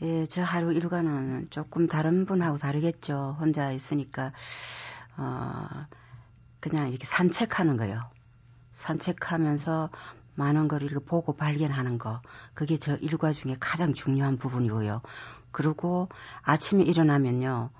[0.00, 3.36] 예, 저 하루 일과는 조금 다른 분하고 다르겠죠.
[3.38, 4.32] 혼자 있으니까,
[5.16, 5.66] 어,
[6.60, 8.08] 그냥 이렇게 산책하는 거요.
[8.72, 9.90] 산책하면서
[10.38, 12.22] 많은 걸 이렇게 보고 발견하는 거.
[12.54, 15.02] 그게 저 일과 중에 가장 중요한 부분이고요.
[15.50, 16.08] 그리고
[16.42, 17.70] 아침에 일어나면요.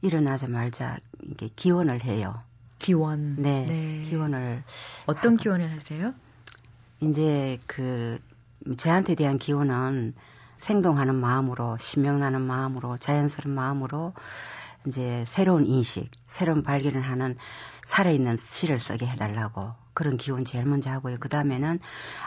[0.00, 2.40] 일어나자마자 이게 기원을 해요.
[2.78, 3.36] 기원.
[3.42, 4.04] 네.
[4.08, 4.62] 기원을
[5.06, 6.14] 어떤 기원을 하세요?
[7.00, 8.20] 이제 그
[8.76, 10.14] 저한테 대한 기원은
[10.54, 14.12] 생동하는 마음으로 신명나는 마음으로 자연스러운 마음으로
[14.86, 17.36] 이제 새로운 인식, 새로운 발견을 하는
[17.84, 21.18] 살아있는 시를 쓰게 해달라고 그런 기원 제일 먼저 하고요.
[21.20, 21.78] 그 다음에는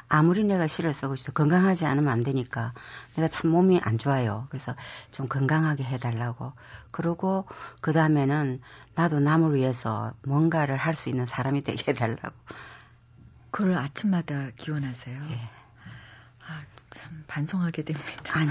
[0.09, 2.73] 아무리 내가 시를 쓰고 싶어도 건강하지 않으면 안 되니까
[3.15, 4.47] 내가 참 몸이 안 좋아요.
[4.49, 4.75] 그래서
[5.11, 6.53] 좀 건강하게 해달라고
[6.91, 7.45] 그러고
[7.81, 8.59] 그 다음에는
[8.95, 12.35] 나도 남을 위해서 뭔가를 할 수 있는 사람이 되게 해달라고.
[13.51, 15.21] 그걸 아침마다 기원하세요.
[15.31, 15.56] 예.
[16.47, 18.07] 아, 참 반성하게 됩니다.
[18.33, 18.49] 아니.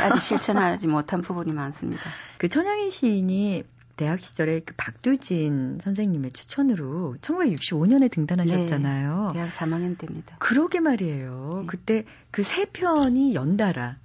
[0.00, 2.02] 아직 실천하지 못한 부분이 많습니다.
[2.38, 3.64] 그 천양희 시인이
[3.96, 9.30] 대학 시절에 그 박두진 선생님의 추천으로 1965년에 등단하셨잖아요.
[9.34, 10.36] 대학 3학년 때입니다.
[10.38, 11.50] 그러게 말이에요.
[11.60, 11.66] 네.
[11.66, 13.96] 그때 그 세 편이 연달아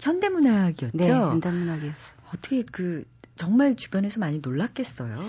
[0.00, 0.96] 현대문학이었죠.
[0.96, 2.16] 네, 현대문학이었어요.
[2.34, 3.04] 어떻게 그
[3.36, 5.22] 정말 주변에서 많이 놀랐겠어요.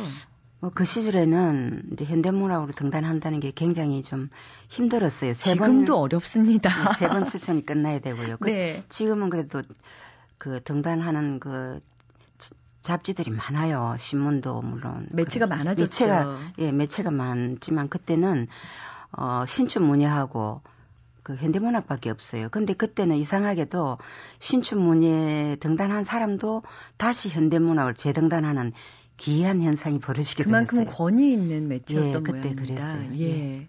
[0.62, 4.30] 뭐 그 시절에는 이제 현대문학으로 등단한다는 게 굉장히 좀
[4.70, 5.34] 힘들었어요.
[5.34, 6.94] 세 지금도 번, 어렵습니다.
[6.94, 8.38] 세 번 추천이 끝나야 되고요.
[8.38, 8.84] 그 네.
[8.90, 9.64] 지금은 그래도
[10.38, 11.82] 그 등단하는 그
[12.84, 13.96] 잡지들이 많아요.
[14.00, 15.58] 신문도 물론 매체가 그래.
[15.58, 15.84] 많아졌죠.
[15.84, 18.48] 매체가 예, 매체가 많지만 그때는
[19.12, 20.62] 어 신춘 문예하고
[21.24, 22.50] 그 현대문학밖에 없어요.
[22.50, 23.98] 근데 그때는 이상하게도
[24.40, 26.64] 신춘문예 등단한 사람도
[26.98, 28.74] 다시 현대문학을 재등단하는
[29.22, 30.96] 기이한 현상이 벌어지게 그만큼 됐어요.
[30.96, 32.62] 권위 있는 매체였던 예, 그때 모양입니다.
[32.64, 33.20] 그랬어요.
[33.20, 33.68] 예.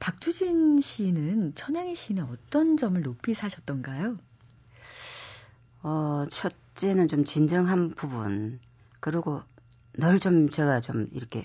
[0.00, 4.18] 박두진 씨는 천양희 씨는 어떤 점을 높이 사셨던가요?
[5.84, 8.58] 어, 첫째는 좀 진정한 부분.
[8.98, 9.42] 그리고
[9.94, 11.44] 늘 좀 제가 좀 이렇게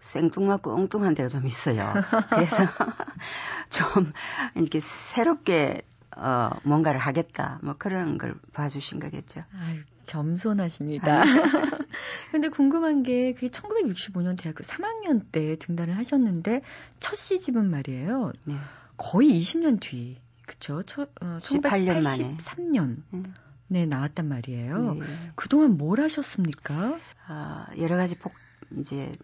[0.00, 1.90] 생뚱맞고 엉뚱한 데가 좀 있어요.
[2.28, 2.56] 그래서
[3.70, 4.12] 좀
[4.56, 5.80] 이렇게 새롭게
[6.16, 7.58] 어, 뭔가를 하겠다.
[7.62, 9.44] 뭐 그런 걸 봐주신 거겠죠.
[9.58, 11.22] 아유, 겸손하십니다.
[12.32, 16.62] 근데 궁금한 게 그게 1965년 대학교 3학년 때 등단을 하셨는데
[16.98, 18.32] 첫 시집은 말이에요.
[18.44, 18.56] 네.
[18.96, 20.18] 거의 20년 뒤.
[20.46, 20.82] 그쵸?
[20.82, 22.36] 저, 어, 18년 만에.
[22.36, 23.02] 1983년.
[23.14, 23.34] 음.
[23.68, 24.94] 네, 나왔단 말이에요.
[24.94, 25.06] 네.
[25.36, 26.98] 그동안 뭘 하셨습니까?
[27.28, 28.32] 아, 여러 가지 복,
[28.78, 29.16] 이제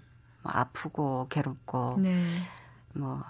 [0.42, 2.22] 뭐 아프고 괴롭고 네.
[2.94, 3.24] 뭐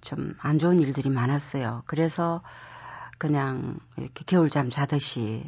[0.00, 1.82] 좀 안 좋은 일들이 많았어요.
[1.86, 2.42] 그래서
[3.20, 5.44] 그냥 이렇게 겨울잠 자듯이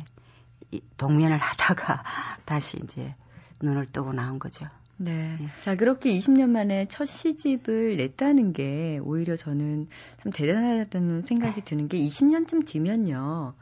[0.73, 2.05] 이 동면을 하다가
[2.45, 3.15] 다시 이제
[3.63, 4.67] 눈을 뜨고 나온 거죠.
[4.99, 5.39] 네.
[5.41, 5.49] 예.
[5.65, 9.89] 자, 그렇게 20년 만에 첫 시집을 냈다는 게 오히려 저는
[10.23, 13.55] 참 대단하다는 생각이 드는 게 20년쯤 뒤면요.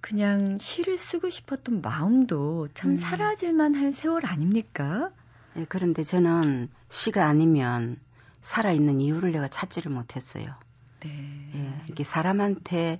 [0.00, 2.96] 그냥 시를 쓰고 싶었던 마음도 참 음.
[2.96, 5.10] 사라질만 할 세월 아닙니까?
[5.56, 7.98] 예, 그런데 저는 시가 아니면
[8.42, 10.54] 살아있는 이유를 내가 찾지를 못했어요.
[11.00, 11.50] 네.
[11.54, 12.98] 예, 이렇게 사람한테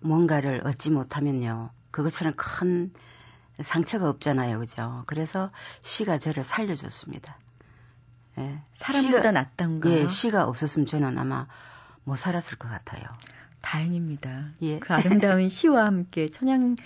[0.00, 1.70] 뭔가를 얻지 못하면요.
[1.90, 2.92] 그것처럼 큰
[3.60, 4.58] 상처가 없잖아요.
[4.58, 5.04] 그죠?
[5.06, 5.50] 그래서
[5.82, 7.36] 시가 저를 살려줬습니다.
[8.38, 8.62] 예.
[8.74, 9.90] 사람보다 시가, 낫던가?
[9.90, 11.46] 예, 시가 없었으면 저는 아마
[12.04, 13.02] 못 살았을 것 같아요.
[13.60, 14.50] 다행입니다.
[14.62, 14.78] 예.
[14.78, 16.76] 그 아름다운 시와 함께 천양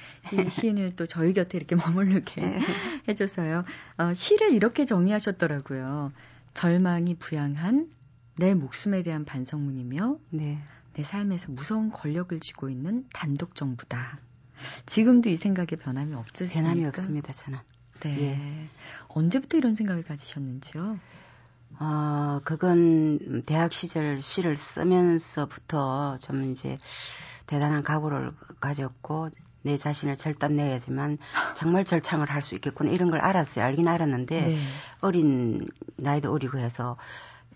[0.51, 2.61] 시인을 또 저희 곁에 이렇게 머물르게 예.
[3.09, 3.65] 해줘서요.
[3.99, 6.13] 어, 시를 이렇게 정리하셨더라고요.
[6.55, 7.89] 절망이 부양한
[8.37, 10.59] 내 목숨에 대한 반성문이며 네.
[10.95, 14.19] 내 삶에서 무서운 권력을 쥐고 있는 단독 정부다.
[14.87, 16.63] 지금도 이 생각에 변함이 없으십니까?
[16.63, 17.59] 변함이 없습니다, 저는.
[18.01, 18.21] 네.
[18.23, 18.69] 예.
[19.09, 20.97] 언제부터 이런 생각을 가지셨는지요?
[21.81, 26.79] 어, 그건 대학 시절 시를 쓰면서부터 좀 이제
[27.47, 29.31] 대단한 각오를 가졌고
[29.63, 31.19] 내 자신을 절단내야지만
[31.57, 33.65] 정말 절창을 할 수 있겠구나 이런 걸 알았어요.
[33.65, 34.59] 알긴 알았는데 네.
[35.01, 35.67] 어린
[35.97, 36.97] 나이도 어리고 해서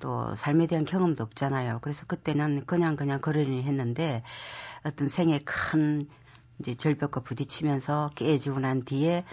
[0.01, 1.79] 또 삶에 대한 경험도 없잖아요.
[1.83, 4.23] 그래서 그때는 그냥 그냥 그러니 했는데
[4.85, 6.09] 어떤 생에 큰
[6.61, 9.25] 이제 절벽과 부딪히면서 깨지고 난 뒤에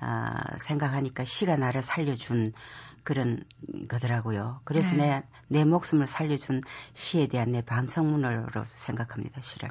[0.00, 2.52] 아, 생각하니까 시가 나를 살려준
[3.02, 3.44] 그런
[3.88, 4.60] 거더라고요.
[4.64, 5.22] 그래서 네.
[5.48, 6.60] 내, 내 목숨을 살려준
[6.92, 9.70] 시에 대한 내 반성문으로 생각합니다, 시를.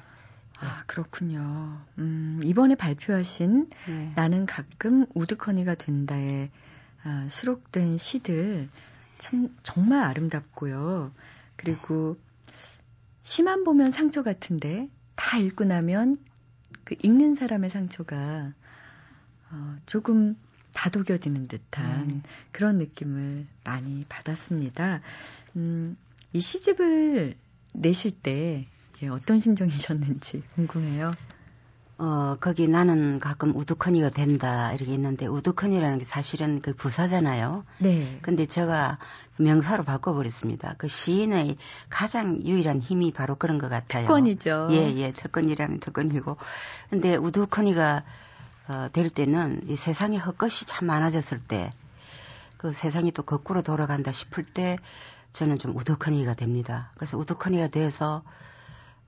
[0.60, 1.82] 아, 그렇군요.
[1.98, 4.12] 음, 이번에 발표하신 네.
[4.16, 6.50] 나는 가끔 우드커니가 된다에
[7.04, 8.70] 아, 수록된 시들
[9.18, 11.12] 참 정말 아름답고요.
[11.56, 12.18] 그리고
[13.24, 16.18] 시만 보면 상처 같은데 다 읽고 나면
[16.84, 18.54] 그 읽는 사람의 상처가
[19.52, 20.36] 어, 조금
[20.74, 22.24] 다독여지는 듯한 음.
[22.52, 25.02] 그런 느낌을 많이 받았습니다.
[25.56, 25.98] 음,
[26.34, 27.36] 이 시집을
[27.74, 28.68] 내실 때
[29.02, 31.10] 예, 어떤 심정이셨는지 궁금해요.
[31.98, 37.64] 어, 거기 나는 가끔 우두커니가 된다, 이렇게 있는데, 우두커니라는 게 사실은 그 부사잖아요.
[37.80, 38.20] 네.
[38.22, 38.98] 근데 제가
[39.38, 40.76] 명사로 바꿔버렸습니다.
[40.78, 41.58] 그 시인의
[41.90, 44.04] 가장 유일한 힘이 바로 그런 것 같아요.
[44.04, 44.70] 특권이죠.
[44.72, 46.38] 예, 예, 특권이라면 특권이고.
[46.90, 48.04] 근데 우두커니가
[48.68, 51.70] 어, 될 때는 이 세상에 헛것이 참 많아졌을 때,
[52.58, 54.78] 그 세상이 또 거꾸로 돌아간다 싶을 때,
[55.34, 56.92] 저는 좀 우두커니가 됩니다.
[56.96, 58.24] 그래서 우두커니가 돼서,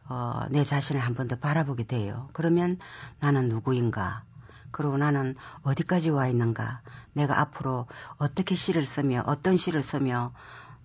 [0.10, 2.30] 어, 내 자신을 한 번 더 바라보게 돼요.
[2.34, 2.78] 그러면
[3.20, 4.24] 나는 누구인가?
[4.72, 6.82] 그리고 나는 어디까지 와 있는가?
[7.14, 10.34] 내가 앞으로 어떻게 시를 쓰며, 어떤 시를 쓰며,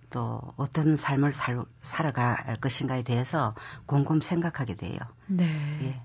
[0.09, 3.55] 또 어떤 삶을 살, 살아갈 것인가에 대해서
[3.85, 4.99] 곰곰 생각하게 돼요.
[5.27, 5.45] 네.
[5.83, 6.01] 예.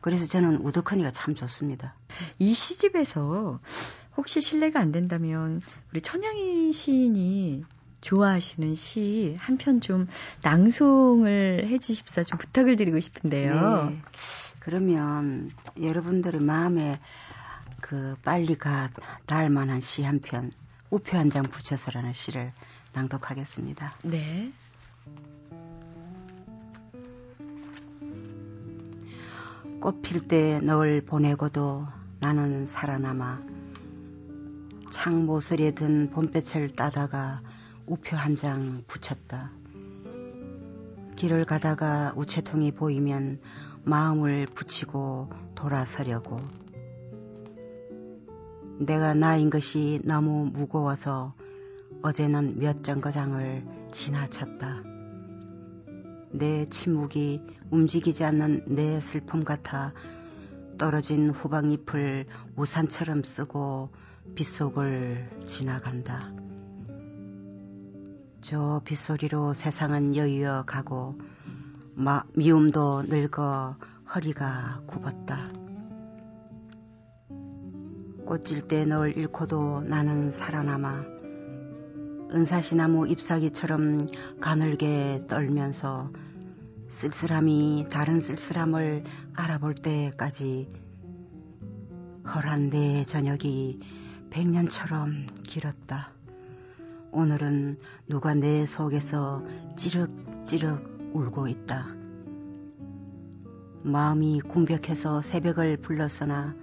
[0.00, 1.94] 그래서 저는 우드커니가 참 좋습니다.
[2.38, 3.60] 이 시집에서
[4.16, 5.60] 혹시 실례가 안 된다면
[5.92, 7.64] 우리 천양희 시인이
[8.00, 10.06] 좋아하시는 시 한 편 좀
[10.42, 13.88] 낭송을 해 주십사 좀 부탁을 드리고 싶은데요.
[13.90, 14.00] 네.
[14.58, 16.98] 그러면 여러분들의 마음에
[17.80, 18.90] 그 빨리 가
[19.26, 20.50] 닿을 만한 시 한 편,
[20.90, 22.52] 우표 한 장 붙여서라는 시를
[22.92, 23.92] 낭독하겠습니다.
[24.04, 24.52] 네.
[29.80, 31.86] 꽃필 때 널 보내고도
[32.20, 33.40] 나는 살아남아
[34.90, 37.40] 창 모서리에 든 봄볕을 따다가
[37.90, 39.50] 우표 한 장 붙였다.
[41.16, 43.40] 길을 가다가 우체통이 보이면
[43.82, 46.40] 마음을 붙이고 돌아서려고.
[48.78, 51.34] 내가 나인 것이 너무 무거워서
[52.02, 54.84] 어제는 몇 정거장을 지나쳤다.
[56.30, 59.92] 내 침묵이 움직이지 않는 내 슬픔 같아
[60.78, 63.90] 떨어진 후방잎을 우산처럼 쓰고
[64.36, 66.39] 빗속을 지나간다.
[68.40, 71.18] 저 빗소리로 세상은 여유어 가고
[71.94, 73.76] 마, 미움도 늙어
[74.14, 75.50] 허리가 굽었다.
[78.24, 81.04] 꽃질 때 널 잃고도 나는 살아남아
[82.32, 84.06] 은사시나무 잎사귀처럼
[84.40, 86.10] 가늘게 떨면서
[86.88, 90.72] 쓸쓸함이 다른 쓸쓸함을 알아볼 때까지
[92.34, 93.80] 허란 내 저녁이
[94.30, 96.19] 백년처럼 길었다.
[97.12, 97.76] 오늘은
[98.08, 99.44] 누가 내 속에서
[99.76, 101.88] 찌륵찌륵 울고 있다.
[103.82, 106.54] 마음이 궁벽해서 새벽을 불렀으나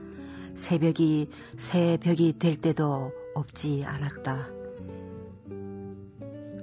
[0.55, 4.47] 새벽이 새벽이 될 때도 없지 않았다.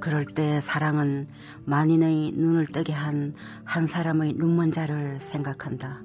[0.00, 1.28] 그럴 때 사랑은
[1.64, 3.32] 만인의 눈을 뜨게 한
[3.64, 6.02] 한 사람의 눈먼 자를 생각한다.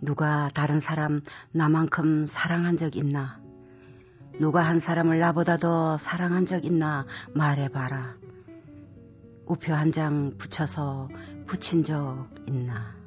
[0.00, 1.20] 누가 다른 사람
[1.52, 3.43] 나만큼 사랑한 적 있나?
[4.40, 8.16] 누가 한 사람을 나보다 더 사랑한 적 있나 말해봐라.
[9.46, 11.08] 우표 한 장 붙여서
[11.46, 13.04] 붙인 적 있나?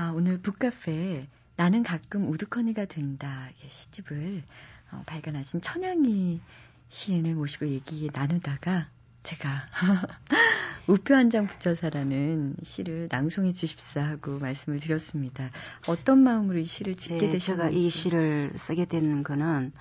[0.00, 4.44] 아, 오늘 북카페에 나는 가끔 우두커니가 된다 예, 시집을
[4.92, 6.40] 어, 발견하신 천양이
[6.88, 8.88] 시인을 모시고 얘기 나누다가
[9.28, 9.48] 제가
[10.88, 15.50] 우표 한 장 붙여서라는 시를 낭송해 주십사 하고 말씀을 드렸습니다.
[15.86, 17.44] 어떤 마음으로 이 시를 짓게 네, 되셨는지.
[17.46, 19.72] 제가 이 시를 쓰게 된 거는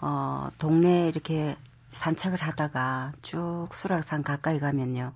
[0.00, 1.56] 어, 동네에 이렇게
[1.92, 5.12] 산책을 하다가 쭉 수락산 가까이 가면요.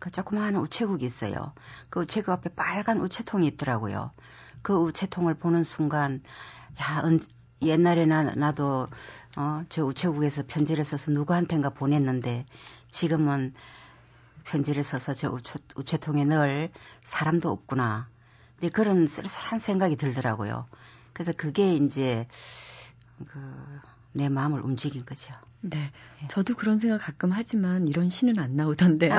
[0.00, 1.52] 그 조그마한 우체국이 있어요.
[1.90, 4.10] 그 우체국 앞에 빨간 우체통이 있더라고요.
[4.62, 6.20] 그 우체통을 보는 순간,
[6.80, 7.20] 야, 은,
[7.62, 8.88] 옛날에 나, 나도,
[9.36, 12.46] 어, 저 우체국에서 편지를 써서 누구한텐가 보냈는데,
[12.90, 13.54] 지금은
[14.44, 16.70] 편지를 써서 저 우체, 우체통에 넣을
[17.02, 18.08] 사람도 없구나.
[18.58, 20.66] 근데 그런 쓸쓸한 생각이 들더라고요.
[21.12, 22.28] 그래서 그게 이제,
[23.26, 23.40] 그,
[24.12, 25.32] 내 마음을 움직인 거죠.
[25.60, 25.90] 네.
[26.28, 29.12] 저도 그런 생각 가끔 하지만 이런 시는 안 나오던데요.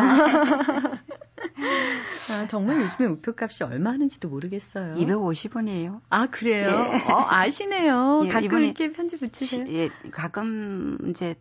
[2.31, 4.95] 아, 정말 요즘에 우표값이 얼마 하는지도 모르겠어요.
[4.95, 6.01] 250원이에요.
[6.09, 6.69] 아, 그래요?
[6.69, 7.11] 예.
[7.11, 8.23] 어, 아시네요.
[8.25, 9.65] 예, 가끔 이렇게 편지 붙이세요?
[9.67, 11.35] 예, 가끔 이제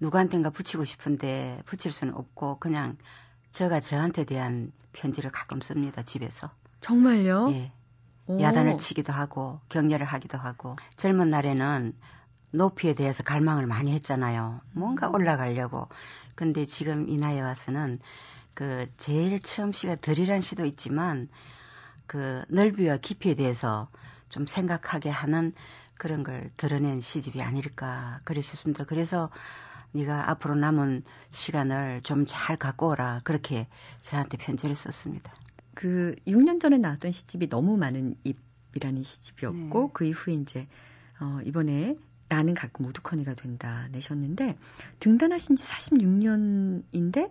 [0.00, 2.96] 누구한텐가 붙이고 싶은데 붙일 수는 없고 그냥
[3.52, 6.50] 제가 저한테 대한 편지를 가끔 씁니다 집에서.
[6.80, 7.50] 정말요?
[7.52, 7.72] 예.
[8.26, 8.40] 오.
[8.40, 11.94] 야단을 치기도 하고 격려를 하기도 하고 젊은 날에는
[12.50, 14.60] 높이에 대해서 갈망을 많이 했잖아요.
[14.72, 15.14] 뭔가 음.
[15.14, 15.88] 올라가려고.
[16.34, 18.00] 근데 지금 이 나이에 와서는
[18.54, 21.28] 그 제일 처음 시가 덜이란 시도 있지만
[22.06, 23.88] 그 넓이와 깊이에 대해서
[24.28, 25.52] 좀 생각하게 하는
[25.96, 28.84] 그런 걸 드러낸 시집이 아닐까 그랬습니다.
[28.84, 29.30] 그래서
[29.92, 33.68] 네가 앞으로 남은 시간을 좀 잘 갖고 오라 그렇게
[34.00, 35.32] 저한테 편지를 썼습니다.
[35.74, 39.90] 그 6년 전에 나왔던 시집이 너무 많은 입이라는 시집이었고 네.
[39.92, 40.66] 그 이후에 이제
[41.20, 41.96] 어 이번에
[42.28, 44.56] 나는 가끔 우두커니가 된다 내셨는데
[44.98, 47.30] 등단하신 지 46년인데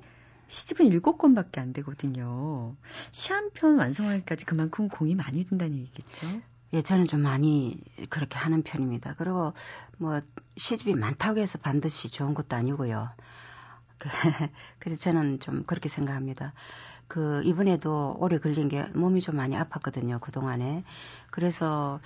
[0.54, 2.76] 시집은 7권밖에 안 되거든요.
[3.12, 6.28] 시 한 편 완성하기까지 그만큼 공이 많이 든다는 얘기겠죠.
[6.74, 9.14] 예, 저는 좀 많이 그렇게 하는 편입니다.
[9.18, 9.54] 그리고
[9.98, 10.20] 뭐
[10.58, 13.10] 시집이 많다고 해서 반드시 좋은 것도 아니고요.
[13.98, 14.10] 그,
[14.80, 16.54] 그래서 저는 좀 그렇게 생각합니다.
[17.08, 20.20] 그 이번에도 오래 걸린 게 몸이 좀 많이 아팠거든요.
[20.22, 20.84] 그동안에.
[21.32, 22.00] 그래서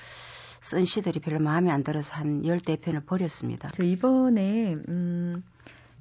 [0.62, 3.69] 쓴 시들이 별로 마음에 안 들어서 한 열대 편을 버렸습니다.
[3.73, 5.43] 저 이번에 음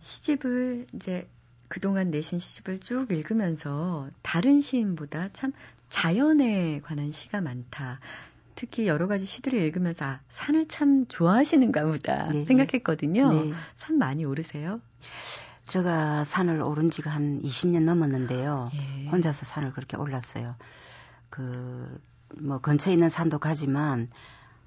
[0.00, 1.28] 시집을 이제
[1.68, 5.52] 그동안 내신 시집을 쭉 읽으면서 다른 시인보다 참
[5.88, 8.00] 자연에 관한 시가 많다.
[8.55, 13.33] 특히 여러 가지 시들을 읽으면서 아, 산을 참 좋아하시는가 보다 네, 생각했거든요.
[13.33, 13.52] 네.
[13.74, 14.81] 산 많이 오르세요?
[15.66, 18.70] 제가 산을 오른 지가 한 20년 넘었는데요.
[18.72, 19.09] 예.
[19.09, 20.55] 혼자서 산을 그렇게 올랐어요.
[21.29, 22.00] 그,
[22.40, 24.09] 뭐, 근처에 있는 산도 가지만,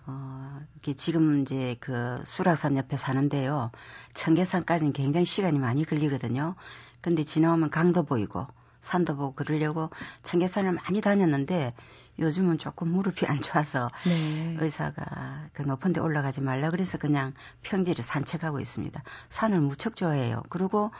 [0.05, 3.71] 어, 이렇게 지금 이제 그 수락산 옆에 사는데요.
[4.13, 6.55] 청계산까지는 굉장히 시간이 많이 걸리거든요.
[7.01, 8.47] 근데 지나오면 강도 보이고,
[8.81, 9.89] 산도 보고 그러려고
[10.23, 11.71] 청계산을 많이 다녔는데,
[12.19, 14.57] 요즘은 조금 무릎이 안 좋아서 네.
[14.59, 19.01] 의사가 그 높은 데 올라가지 말라 그래서 그냥 평지를 산책하고 있습니다.
[19.29, 20.43] 산을 무척 좋아해요.
[20.49, 20.91] 그리고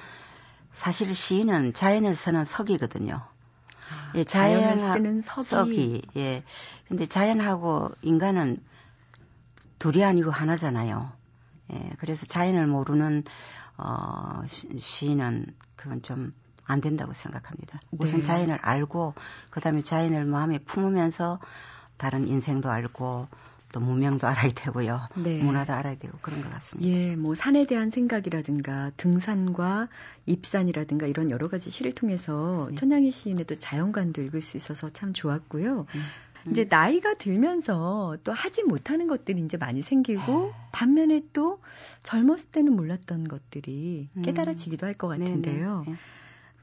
[0.72, 3.22] 사실 시인은 자연을 쓰는 석이거든요.
[4.16, 6.44] 예, 자연을 쓰는 석이, 석이 예.
[6.88, 8.58] 근데 자연하고 인간은
[9.78, 11.12] 둘이 아니고 하나잖아요.
[11.74, 11.90] 예.
[12.00, 13.24] 그래서 자연을 모르는
[13.80, 16.34] 어 시- 시인은 그건 좀
[16.70, 17.80] 안 된다고 생각합니다.
[17.98, 18.28] 우선 네.
[18.28, 19.16] 자연을 알고
[19.50, 21.40] 그다음에 자연을 마음에 품으면서
[21.98, 23.28] 다른 인생도 알고
[23.72, 25.10] 또 문명도 알아야 되고요.
[25.16, 25.42] 네.
[25.42, 26.88] 문화도 알아야 되고 그런 것 같습니다.
[26.90, 29.90] 예, 뭐 산에 대한 생각이라든가 등산과
[30.28, 32.76] 입산이라든가 이런 여러 가지 시를 통해서 네.
[32.76, 35.88] 천양희 시인의 또 자연관도 읽을 수 있어서 참 좋았고요.
[35.94, 36.04] 음.
[36.52, 41.62] 이제 나이가 들면서 또 하지 못하는 것들이 이제 많이 생기고 반면에 또
[42.04, 44.22] 젊었을 때는 몰랐던 것들이 음.
[44.22, 45.84] 깨달아지기도 할 것 같은데요.
[45.86, 45.98] 네, 네.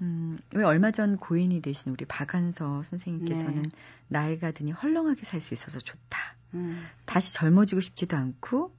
[0.02, 3.68] 음, 왜 얼마 전 고인이 되신 우리 박한서 선생님께서는 네.
[4.08, 6.18] 나이가 드니 헐렁하게 살 수 있어서 좋다.
[6.54, 6.84] 음.
[7.06, 8.74] 다시 젊어지고 싶지도 않고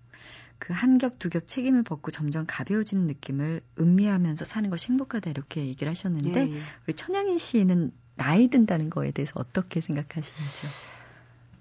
[0.60, 5.66] 그 한 겹 두 겹 책임을 벗고 점점 가벼워지는 느낌을 음미하면서 사는 것이 행복하다 이렇게
[5.66, 6.62] 얘기를 하셨는데 예, 예.
[6.88, 10.72] 우리 천양희 씨는 나이 든다는 거에 대해서 어떻게 생각하시는지요?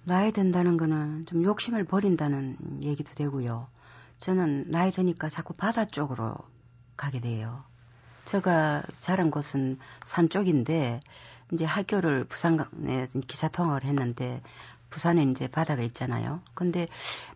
[0.09, 3.67] 나이 든다는 거는 좀 욕심을 버린다는 얘기도 되고요.
[4.19, 6.37] 저는 나이 드니까 자꾸 바다 쪽으로
[6.97, 7.65] 가게 돼요.
[8.25, 11.01] 제가 자란 곳은 산 쪽인데
[11.53, 13.09] 이제 학교를 부산에
[13.53, 14.43] 통학을 했는데
[14.91, 16.41] 부산에 이제 바다가 있잖아요.
[16.55, 16.87] 근데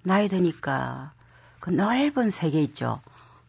[0.02, 1.12] 나이 드니까
[1.58, 3.00] 그 넓은 세계 있죠.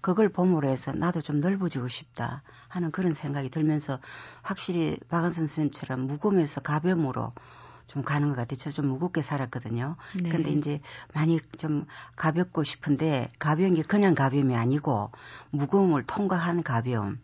[0.01, 3.99] 그걸 봄으로 해서 나도 좀 넓어지고 싶다 하는 그런 생각이 들면서
[4.41, 7.33] 확실히 박은선 선생님처럼 무거우면서 가벼움으로
[7.87, 8.57] 좀 가는 것 같아요.
[8.57, 9.95] 저 좀 무겁게 살았거든요.
[10.21, 10.29] 네.
[10.29, 10.79] 근데 이제
[11.13, 15.11] 많이 좀 가볍고 싶은데 가벼운 게 그냥 가벼움이 아니고
[15.51, 17.19] 무거움을 통과한 가벼움.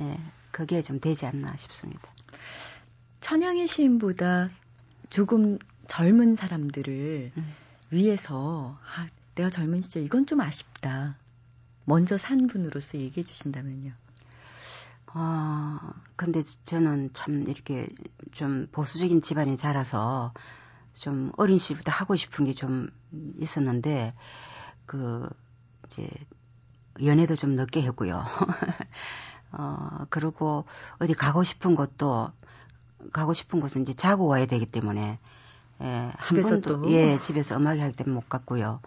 [0.00, 0.18] 예,
[0.50, 2.02] 그게 좀 되지 않나 싶습니다.
[3.20, 4.50] 천양희 시인보다
[5.10, 7.54] 조금 젊은 사람들을 음.
[7.90, 11.16] 위해서 아, 내가 젊은 시절 이건 좀 아쉽다.
[11.84, 13.92] 먼저 산 분으로서 얘기해 주신다면요.
[15.14, 15.78] 어,
[16.16, 17.86] 근데 저는 참 이렇게
[18.32, 20.32] 좀 보수적인 집안에 자라서
[20.92, 22.90] 좀 어린 시부터 하고 싶은 게 좀
[23.38, 24.12] 있었는데,
[24.86, 25.28] 그,
[25.86, 26.08] 이제,
[27.02, 28.24] 연애도 좀 늦게 했고요.
[29.52, 30.64] 어, 그리고
[30.98, 32.30] 어디 가고 싶은 곳도,
[33.12, 35.18] 가고 싶은 곳은 이제 자고 와야 되기 때문에,
[35.80, 36.90] 예, 한 번도, 또?
[36.90, 38.80] 예, 집에서 음악회 할 때는 못 갔고요.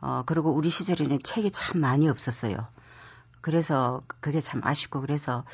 [0.00, 2.56] 어, 그리고 우리 시절에는 책이 참 많이 없었어요.
[3.44, 5.44] 그래서 그게 참 아쉽고 그래서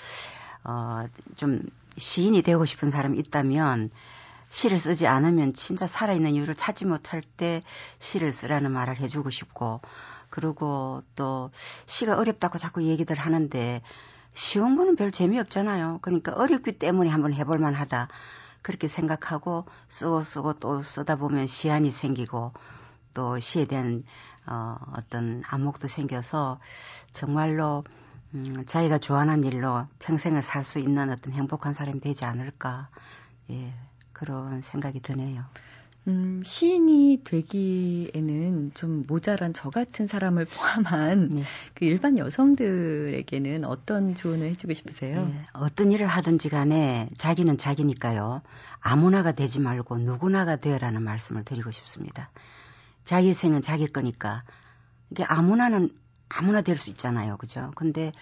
[0.63, 1.61] 어, 좀
[1.99, 3.91] 시인이 되고 싶은 사람이 있다면
[4.49, 7.63] 시를 쓰지 않으면 진짜 살아있는 이유를 찾지 못할 때
[7.99, 9.81] 시를 쓰라는 말을 해주고 싶고
[10.29, 11.51] 그리고 또
[11.87, 13.83] 시가 어렵다고 자꾸 얘기들 하는데
[14.35, 15.99] 쉬운 거는 별 재미없잖아요.
[16.01, 18.07] 그러니까 어렵기 때문에 한번 해볼 만 하다.
[18.63, 22.53] 그렇게 생각하고 쓰고 쓰고 또 쓰다 보면 시안이 생기고
[23.15, 24.05] 또 시에 대한
[24.51, 26.59] 어, 어떤 안목도 생겨서
[27.13, 27.85] 정말로
[28.35, 32.89] 음, 자기가 좋아하는 일로 평생을 살 수 있는 어떤 행복한 사람이 되지 않을까
[33.51, 33.73] 예
[34.13, 35.45] 그런 생각이 드네요.
[36.09, 41.45] 음, 시인이 되기에는 좀 모자란 저 같은 사람을 포함한 네.
[41.75, 45.31] 그 일반 여성들에게는 어떤 조언을 해주고 싶으세요?
[45.31, 48.41] 예, 어떤 일을 하든지 간에 자기는 자기니까요.
[48.81, 52.31] 아무나가 되지 말고 누구나가 되어라는 말씀을 드리고 싶습니다.
[53.05, 54.43] 자기 생은 자기 거니까
[55.11, 55.91] 이게 아무나는
[56.33, 57.37] 아무나 될 수 있잖아요.
[57.39, 57.73] 그죠?
[57.75, 58.13] 근데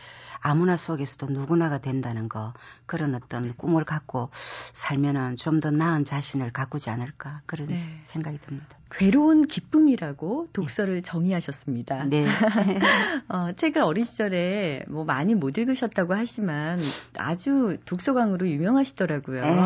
[0.40, 2.54] 아무나 속에서도 누구나가 된다는 거
[2.86, 4.30] 그런 어떤 꿈을 갖고
[4.72, 7.76] 살면은 좀 더 나은 자신을 가꾸지 않을까 그런 네.
[8.04, 8.78] 생각이 듭니다.
[8.90, 12.04] 괴로운 기쁨이라고 독서를 정의하셨습니다.
[12.04, 12.24] 네.
[13.28, 16.80] 어, 책을 어린 시절에 뭐 많이 못 읽으셨다고 하지만
[17.18, 19.42] 아주 독서광으로 유명하시더라고요.
[19.42, 19.60] 네.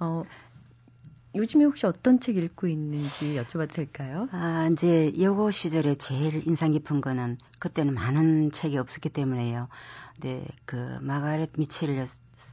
[0.00, 0.24] 어,
[1.34, 4.28] 요즘에 혹시 어떤 책 읽고 있는지 여쭤봐도 될까요?
[4.32, 9.68] 아, 이제 여고 시절에 제일 인상 깊은 거는 그때는 많은 책이 없었기 때문에요.
[10.20, 12.04] 네, 그 마가렛 미첼 여-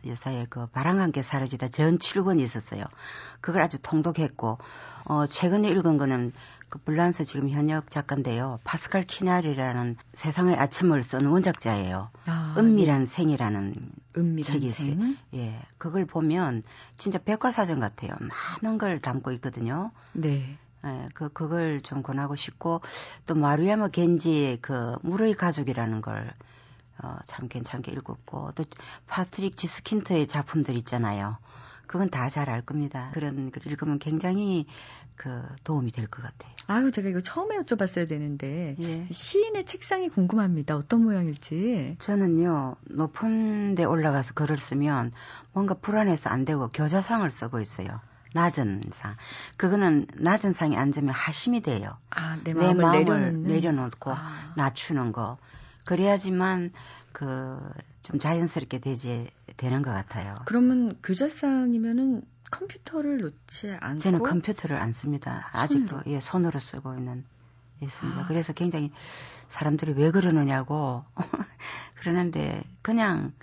[0.06, 2.84] 여사의 그 바람과 함께 사라지다 전 7권이 있었어요.
[3.42, 4.58] 그걸 아주 통독했고
[5.06, 6.34] 어 최근에 읽은 거는
[6.70, 8.60] 그 불란서 지금 현역 작가인데요.
[8.64, 12.10] 파스칼 키나리라는 세상의 아침을 쓴 원작자예요.
[12.26, 13.76] 아, 은밀한 생이라는
[14.18, 14.22] 예.
[14.22, 15.00] 은밀한 책이 생.
[15.00, 15.16] 있어요.
[15.36, 16.64] 예, 그걸 보면
[16.98, 18.12] 진짜 백과사전 같아요.
[18.62, 19.92] 많은 걸 담고 있거든요.
[20.14, 20.58] 네.
[20.86, 22.82] 예, 그, 그걸 좀 권하고 싶고,
[23.26, 26.34] 또 마루야마 겐지의 그, 물의 가족이라는 걸,
[27.04, 28.64] 어, 참 괜찮게 읽었고, 또
[29.08, 31.38] 파트릭 쥐스킨트의 작품들 있잖아요.
[31.88, 33.12] 그건 다 잘 알 겁니다.
[33.14, 34.66] 그런 걸 읽으면 굉장히
[35.18, 36.54] 그 도움이 될 것 같아요.
[36.68, 39.08] 아유, 제가 이거 처음에 여쭤봤어야 되는데 예.
[39.12, 40.76] 시인의 책상이 궁금합니다.
[40.78, 41.96] 어떤 모양일지.
[42.00, 45.12] 저는요, 높은 데 올라가서 글을 쓰면
[45.54, 47.88] 뭔가 불안해서 안 되고 교자상을 쓰고 있어요.
[48.34, 49.16] 낮은 상.
[49.58, 51.98] 그거는 낮은 상에 앉으면 하심이 돼요.
[52.12, 53.44] 아, 내내 마음을, 마음을 내려놓는.
[53.44, 54.54] 내려놓고 아.
[54.56, 55.38] 낮추는 거.
[55.86, 56.72] 그래야지만
[57.12, 57.58] 그
[58.08, 60.34] 좀 자연스럽게 되지 되는 것 같아요.
[60.46, 62.22] 그러면 교자상이면은
[62.52, 65.50] 컴퓨터를 놓지 않고 저는 컴퓨터를 안 씁니다.
[65.54, 66.12] 아직도 손으로?
[66.12, 67.26] 예 손으로 쓰고 있는
[67.82, 68.22] 있습니다.
[68.22, 68.28] 아.
[68.28, 68.92] 그래서 굉장히
[69.50, 71.04] 사람들이 왜 그러느냐고
[72.00, 73.34] 그러는데 그냥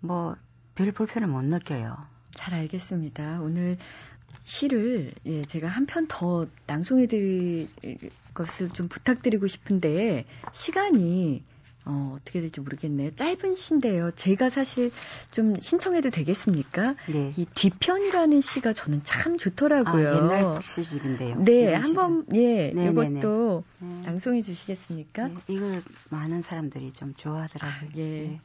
[0.00, 0.36] 뭐
[0.74, 1.96] 별 불편을 못 느껴요.
[2.34, 3.40] 잘 알겠습니다.
[3.42, 3.76] 오늘
[4.44, 7.68] 시를 예, 제가 한 편 더 낭송해 드릴
[8.32, 11.44] 것을 좀 부탁드리고 싶은데 시간이
[11.84, 13.10] 어, 어떻게 될지 모르겠네요.
[13.10, 14.12] 짧은 시인데요.
[14.12, 14.92] 제가 사실
[15.30, 16.94] 좀 신청해도 되겠습니까?
[17.08, 17.32] 네.
[17.36, 20.16] 이 뒤편이라는 시가 저는 참 아, 좋더라고요.
[20.16, 21.42] 옛날 시집인데요.
[21.42, 21.74] 네.
[21.74, 24.02] 한번 예, 네, 이것도 네.
[24.04, 25.28] 낭송해 주시겠습니까?
[25.28, 27.72] 네, 이걸 많은 사람들이 좀 좋아하더라고요.
[27.72, 28.40] 아, 예.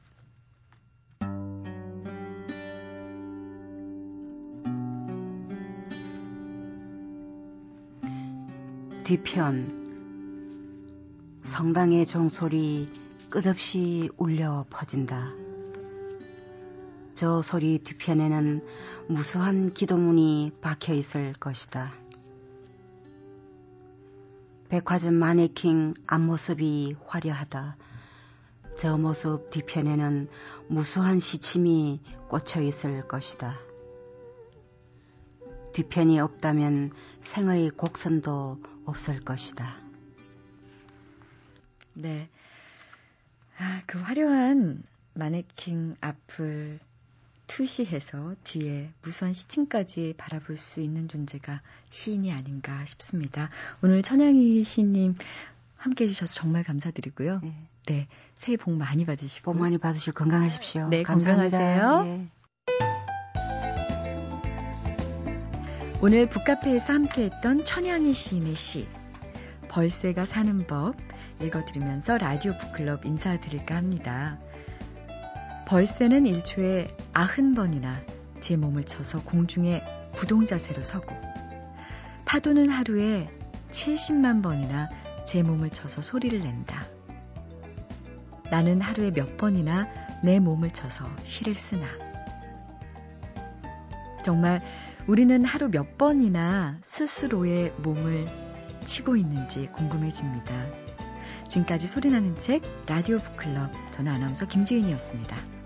[9.04, 9.88] 뒤편
[11.44, 12.90] 성당의 종소리
[13.30, 15.34] 끝없이 울려 퍼진다.
[17.14, 18.66] 저 소리 뒤편에는
[19.10, 21.92] 무수한 기도문이 박혀 있을 것이다.
[24.70, 27.76] 백화점 마네킹 앞모습이 화려하다.
[28.78, 30.30] 저 모습 뒤편에는
[30.70, 32.00] 무수한 시침이
[32.30, 33.58] 꽂혀 있을 것이다.
[35.74, 39.76] 뒤편이 없다면 생의 곡선도 없을 것이다.
[41.94, 42.30] 네.
[43.60, 44.84] 아, 그 화려한
[45.14, 46.80] 마네킹 앞을
[47.48, 53.50] 투시해서 뒤에 무수한 시층까지 바라볼 수 있는 존재가 시인이 아닌가 싶습니다.
[53.82, 55.16] 오늘 천양희 시인님
[55.78, 57.40] 함께 해주셔서 정말 감사드리고요.
[57.42, 57.56] 네.
[57.88, 58.08] 네.
[58.36, 59.54] 새해 복 많이 받으시고.
[59.54, 60.90] 복 많이 받으시고 건강하십시오.
[60.90, 61.58] 네, 감사합니다.
[61.58, 62.06] 건강하세요.
[62.06, 62.28] 예.
[66.00, 68.88] 오늘 북카페에서 함께했던 천양희 시인의 시
[69.70, 70.96] 벌새가 사는 법
[71.42, 74.40] 읽어드리면서 라디오 북클럽 인사드릴까 합니다.
[75.68, 78.04] 벌새는 1초에 90번이나
[78.40, 79.84] 제 몸을 쳐서 공중에
[80.16, 81.16] 부동자세로 서고
[82.26, 83.28] 파도는 하루에
[83.70, 84.90] 70만 번이나
[85.26, 86.82] 제 몸을 쳐서 소리를 낸다.
[88.50, 89.88] 나는 하루에 몇 번이나
[90.24, 91.86] 내 몸을 쳐서 시를 쓰나.
[94.24, 94.62] 정말
[95.06, 98.26] 우리는 하루 몇 번이나 스스로의 몸을
[98.86, 100.87] 치고 있는지 궁금해집니다.
[101.50, 105.57] 지금까지 소리나는 책 라디오 북클럽 저는 아나운서 김지은이었습니다.